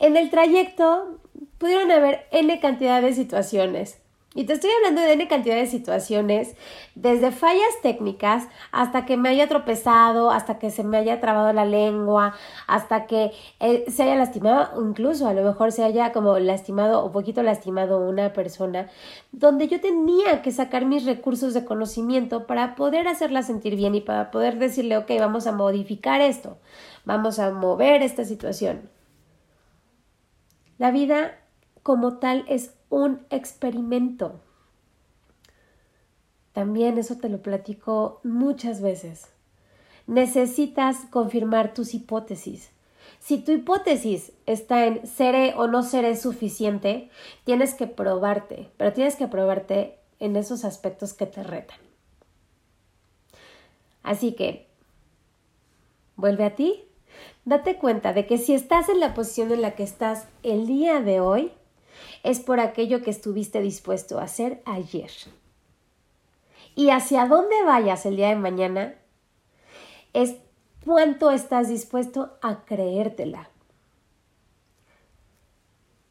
En 0.00 0.16
el 0.16 0.30
trayecto 0.30 1.20
pudieron 1.58 1.92
haber 1.92 2.26
N 2.32 2.58
cantidad 2.60 3.02
de 3.02 3.12
situaciones 3.12 3.99
y 4.32 4.44
te 4.44 4.52
estoy 4.52 4.70
hablando 4.70 5.00
de 5.00 5.14
N 5.14 5.26
cantidad 5.26 5.56
de 5.56 5.66
situaciones, 5.66 6.54
desde 6.94 7.32
fallas 7.32 7.80
técnicas 7.82 8.46
hasta 8.70 9.04
que 9.04 9.16
me 9.16 9.28
haya 9.28 9.48
tropezado, 9.48 10.30
hasta 10.30 10.60
que 10.60 10.70
se 10.70 10.84
me 10.84 10.98
haya 10.98 11.20
trabado 11.20 11.52
la 11.52 11.64
lengua, 11.64 12.34
hasta 12.68 13.06
que 13.06 13.32
eh, 13.58 13.84
se 13.88 14.04
haya 14.04 14.14
lastimado, 14.14 14.80
incluso 14.86 15.26
a 15.26 15.34
lo 15.34 15.42
mejor 15.42 15.72
se 15.72 15.82
haya 15.82 16.12
como 16.12 16.38
lastimado 16.38 17.04
o 17.04 17.10
poquito 17.10 17.42
lastimado 17.42 17.98
una 17.98 18.32
persona, 18.32 18.88
donde 19.32 19.66
yo 19.66 19.80
tenía 19.80 20.42
que 20.42 20.52
sacar 20.52 20.86
mis 20.86 21.04
recursos 21.06 21.52
de 21.52 21.64
conocimiento 21.64 22.46
para 22.46 22.76
poder 22.76 23.08
hacerla 23.08 23.42
sentir 23.42 23.74
bien 23.74 23.96
y 23.96 24.00
para 24.00 24.30
poder 24.30 24.60
decirle, 24.60 24.96
ok, 24.96 25.10
vamos 25.18 25.48
a 25.48 25.52
modificar 25.52 26.20
esto, 26.20 26.56
vamos 27.04 27.40
a 27.40 27.50
mover 27.50 28.02
esta 28.02 28.24
situación. 28.24 28.88
La 30.78 30.92
vida 30.92 31.39
como 31.82 32.18
tal 32.18 32.44
es 32.48 32.74
un 32.88 33.20
experimento. 33.30 34.40
También 36.52 36.98
eso 36.98 37.16
te 37.16 37.28
lo 37.28 37.42
platico 37.42 38.20
muchas 38.24 38.80
veces. 38.80 39.28
Necesitas 40.06 40.96
confirmar 41.10 41.72
tus 41.72 41.94
hipótesis. 41.94 42.70
Si 43.18 43.38
tu 43.38 43.52
hipótesis 43.52 44.32
está 44.46 44.86
en 44.86 45.06
seré 45.06 45.54
o 45.56 45.66
no 45.68 45.82
seré 45.82 46.16
suficiente, 46.16 47.10
tienes 47.44 47.74
que 47.74 47.86
probarte, 47.86 48.70
pero 48.76 48.92
tienes 48.92 49.16
que 49.16 49.28
probarte 49.28 49.98
en 50.18 50.36
esos 50.36 50.64
aspectos 50.64 51.12
que 51.12 51.26
te 51.26 51.42
retan. 51.42 51.78
Así 54.02 54.32
que, 54.32 54.66
vuelve 56.16 56.44
a 56.44 56.54
ti, 56.54 56.84
date 57.44 57.76
cuenta 57.76 58.12
de 58.12 58.26
que 58.26 58.38
si 58.38 58.54
estás 58.54 58.88
en 58.88 59.00
la 59.00 59.14
posición 59.14 59.52
en 59.52 59.62
la 59.62 59.74
que 59.74 59.82
estás 59.82 60.26
el 60.42 60.66
día 60.66 61.00
de 61.00 61.20
hoy, 61.20 61.52
es 62.22 62.40
por 62.40 62.60
aquello 62.60 63.02
que 63.02 63.10
estuviste 63.10 63.60
dispuesto 63.60 64.18
a 64.18 64.24
hacer 64.24 64.62
ayer. 64.64 65.10
Y 66.74 66.90
hacia 66.90 67.26
dónde 67.26 67.62
vayas 67.64 68.06
el 68.06 68.16
día 68.16 68.28
de 68.28 68.36
mañana 68.36 68.94
es 70.12 70.36
cuánto 70.84 71.30
estás 71.30 71.68
dispuesto 71.68 72.38
a 72.42 72.64
creértela. 72.64 73.50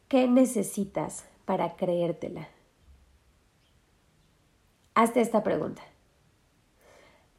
¿Qué 0.08 0.26
necesitas 0.26 1.24
para 1.44 1.76
creértela? 1.76 2.48
Hazte 4.94 5.20
esta 5.20 5.42
pregunta. 5.42 5.82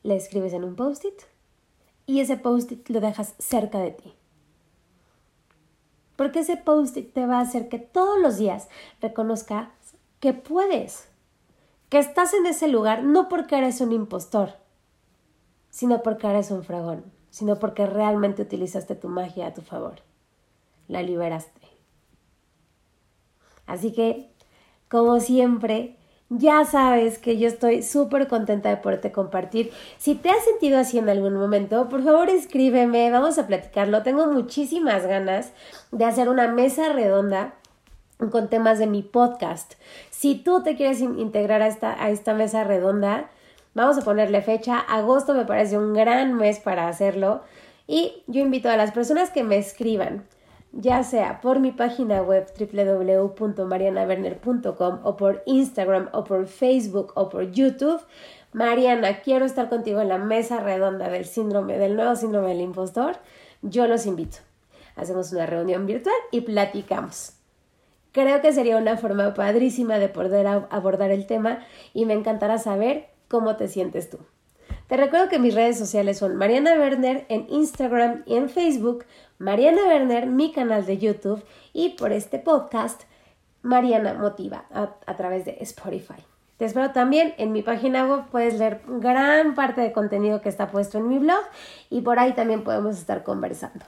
Le 0.03 0.15
escribes 0.15 0.53
en 0.53 0.63
un 0.63 0.75
post-it 0.75 1.21
y 2.05 2.21
ese 2.21 2.37
post-it 2.37 2.89
lo 2.89 3.01
dejas 3.01 3.35
cerca 3.39 3.79
de 3.79 3.91
ti. 3.91 4.13
Porque 6.15 6.39
ese 6.39 6.57
post-it 6.57 7.13
te 7.13 7.25
va 7.25 7.39
a 7.39 7.41
hacer 7.41 7.69
que 7.69 7.79
todos 7.79 8.19
los 8.19 8.37
días 8.37 8.67
reconozcas 9.01 9.69
que 10.19 10.33
puedes, 10.33 11.09
que 11.89 11.99
estás 11.99 12.33
en 12.33 12.45
ese 12.45 12.67
lugar 12.67 13.03
no 13.03 13.27
porque 13.27 13.57
eres 13.57 13.81
un 13.81 13.91
impostor, 13.91 14.53
sino 15.69 16.03
porque 16.03 16.27
eres 16.27 16.51
un 16.51 16.63
fragón, 16.63 17.05
sino 17.29 17.57
porque 17.57 17.85
realmente 17.85 18.41
utilizaste 18.41 18.95
tu 18.95 19.09
magia 19.09 19.47
a 19.47 19.53
tu 19.53 19.61
favor. 19.61 20.01
La 20.87 21.01
liberaste. 21.01 21.61
Así 23.65 23.93
que, 23.93 24.31
como 24.89 25.19
siempre, 25.21 25.97
ya 26.33 26.63
sabes 26.63 27.19
que 27.19 27.37
yo 27.37 27.49
estoy 27.49 27.83
súper 27.83 28.29
contenta 28.29 28.69
de 28.69 28.77
poderte 28.77 29.11
compartir. 29.11 29.71
Si 29.97 30.15
te 30.15 30.29
has 30.29 30.43
sentido 30.45 30.79
así 30.79 30.97
en 30.97 31.09
algún 31.09 31.35
momento, 31.35 31.89
por 31.89 32.03
favor 32.03 32.29
escríbeme, 32.29 33.11
vamos 33.11 33.37
a 33.37 33.47
platicarlo. 33.47 34.01
Tengo 34.01 34.27
muchísimas 34.27 35.05
ganas 35.05 35.51
de 35.91 36.05
hacer 36.05 36.29
una 36.29 36.47
mesa 36.47 36.93
redonda 36.93 37.53
con 38.31 38.49
temas 38.49 38.79
de 38.79 38.87
mi 38.87 39.01
podcast. 39.01 39.73
Si 40.09 40.35
tú 40.35 40.63
te 40.63 40.77
quieres 40.77 41.01
integrar 41.01 41.61
a 41.61 41.67
esta, 41.67 42.01
a 42.01 42.09
esta 42.11 42.33
mesa 42.33 42.63
redonda, 42.63 43.29
vamos 43.73 43.97
a 43.97 44.01
ponerle 44.01 44.41
fecha. 44.41 44.79
Agosto 44.79 45.33
me 45.33 45.43
parece 45.43 45.77
un 45.77 45.93
gran 45.93 46.35
mes 46.35 46.59
para 46.59 46.87
hacerlo. 46.87 47.41
Y 47.87 48.23
yo 48.27 48.39
invito 48.39 48.69
a 48.69 48.77
las 48.77 48.93
personas 48.93 49.31
que 49.31 49.43
me 49.43 49.57
escriban 49.57 50.23
ya 50.73 51.03
sea 51.03 51.41
por 51.41 51.59
mi 51.59 51.71
página 51.71 52.21
web 52.21 52.47
www.marianaberner.com 52.57 54.99
o 55.03 55.17
por 55.17 55.43
Instagram 55.45 56.09
o 56.13 56.23
por 56.23 56.47
Facebook 56.47 57.11
o 57.15 57.29
por 57.29 57.51
YouTube. 57.51 58.01
Mariana, 58.53 59.21
quiero 59.21 59.45
estar 59.45 59.69
contigo 59.69 60.01
en 60.01 60.09
la 60.09 60.17
mesa 60.17 60.59
redonda 60.59 61.09
del 61.09 61.25
síndrome, 61.25 61.77
del 61.77 61.95
nuevo 61.95 62.15
síndrome 62.15 62.49
del 62.49 62.61
impostor. 62.61 63.17
Yo 63.61 63.87
los 63.87 64.05
invito. 64.05 64.37
Hacemos 64.95 65.31
una 65.31 65.45
reunión 65.45 65.85
virtual 65.85 66.15
y 66.31 66.41
platicamos. 66.41 67.33
Creo 68.11 68.41
que 68.41 68.51
sería 68.51 68.77
una 68.77 68.97
forma 68.97 69.33
padrísima 69.33 69.99
de 69.99 70.09
poder 70.09 70.47
abordar 70.47 71.11
el 71.11 71.27
tema 71.27 71.59
y 71.93 72.05
me 72.05 72.13
encantará 72.13 72.57
saber 72.57 73.07
cómo 73.29 73.55
te 73.55 73.69
sientes 73.69 74.09
tú. 74.09 74.17
Te 74.91 74.97
recuerdo 74.97 75.29
que 75.29 75.39
mis 75.39 75.55
redes 75.55 75.79
sociales 75.79 76.17
son 76.17 76.35
Mariana 76.35 76.73
Werner 76.73 77.25
en 77.29 77.47
Instagram 77.49 78.23
y 78.25 78.35
en 78.35 78.49
Facebook, 78.49 79.05
Mariana 79.37 79.83
Werner, 79.87 80.27
mi 80.27 80.51
canal 80.51 80.85
de 80.85 80.97
YouTube 80.97 81.41
y 81.71 81.91
por 81.91 82.11
este 82.11 82.39
podcast, 82.39 83.03
Mariana 83.61 84.15
Motiva 84.15 84.65
a, 84.73 85.15
través 85.15 85.45
de 85.45 85.55
Spotify. 85.61 86.21
Te 86.57 86.65
espero 86.65 86.91
también 86.91 87.33
en 87.37 87.53
mi 87.53 87.61
página 87.61 88.05
web, 88.05 88.25
puedes 88.33 88.59
leer 88.59 88.81
gran 88.85 89.55
parte 89.55 89.79
de 89.79 89.93
contenido 89.93 90.41
que 90.41 90.49
está 90.49 90.69
puesto 90.71 90.97
en 90.97 91.07
mi 91.07 91.19
blog 91.19 91.39
y 91.89 92.01
por 92.01 92.19
ahí 92.19 92.33
también 92.33 92.65
podemos 92.65 92.97
estar 92.97 93.23
conversando. 93.23 93.85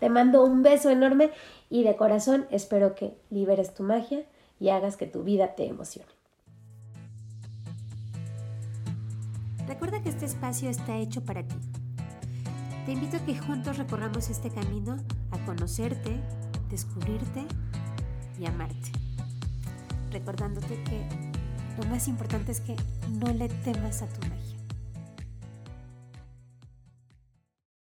Te 0.00 0.08
mando 0.08 0.42
un 0.42 0.64
beso 0.64 0.90
enorme 0.90 1.30
y 1.70 1.84
de 1.84 1.94
corazón 1.94 2.48
espero 2.50 2.96
que 2.96 3.14
liberes 3.30 3.72
tu 3.72 3.84
magia 3.84 4.24
y 4.58 4.70
hagas 4.70 4.96
que 4.96 5.06
tu 5.06 5.22
vida 5.22 5.54
te 5.54 5.66
emocione. 5.66 6.17
Recuerda 9.68 10.00
que 10.00 10.08
este 10.08 10.24
espacio 10.24 10.70
está 10.70 10.96
hecho 10.96 11.22
para 11.26 11.42
ti. 11.42 11.56
Te 12.86 12.92
invito 12.92 13.18
a 13.18 13.20
que 13.20 13.38
juntos 13.38 13.76
recorramos 13.76 14.30
este 14.30 14.48
camino 14.48 14.96
a 15.30 15.38
conocerte, 15.44 16.18
descubrirte 16.70 17.44
y 18.40 18.46
amarte. 18.46 18.90
Recordándote 20.10 20.82
que 20.84 21.06
lo 21.76 21.84
más 21.90 22.08
importante 22.08 22.52
es 22.52 22.62
que 22.62 22.76
no 23.10 23.30
le 23.34 23.50
temas 23.50 24.00
a 24.00 24.08
tu 24.08 24.26
magia. 24.26 24.37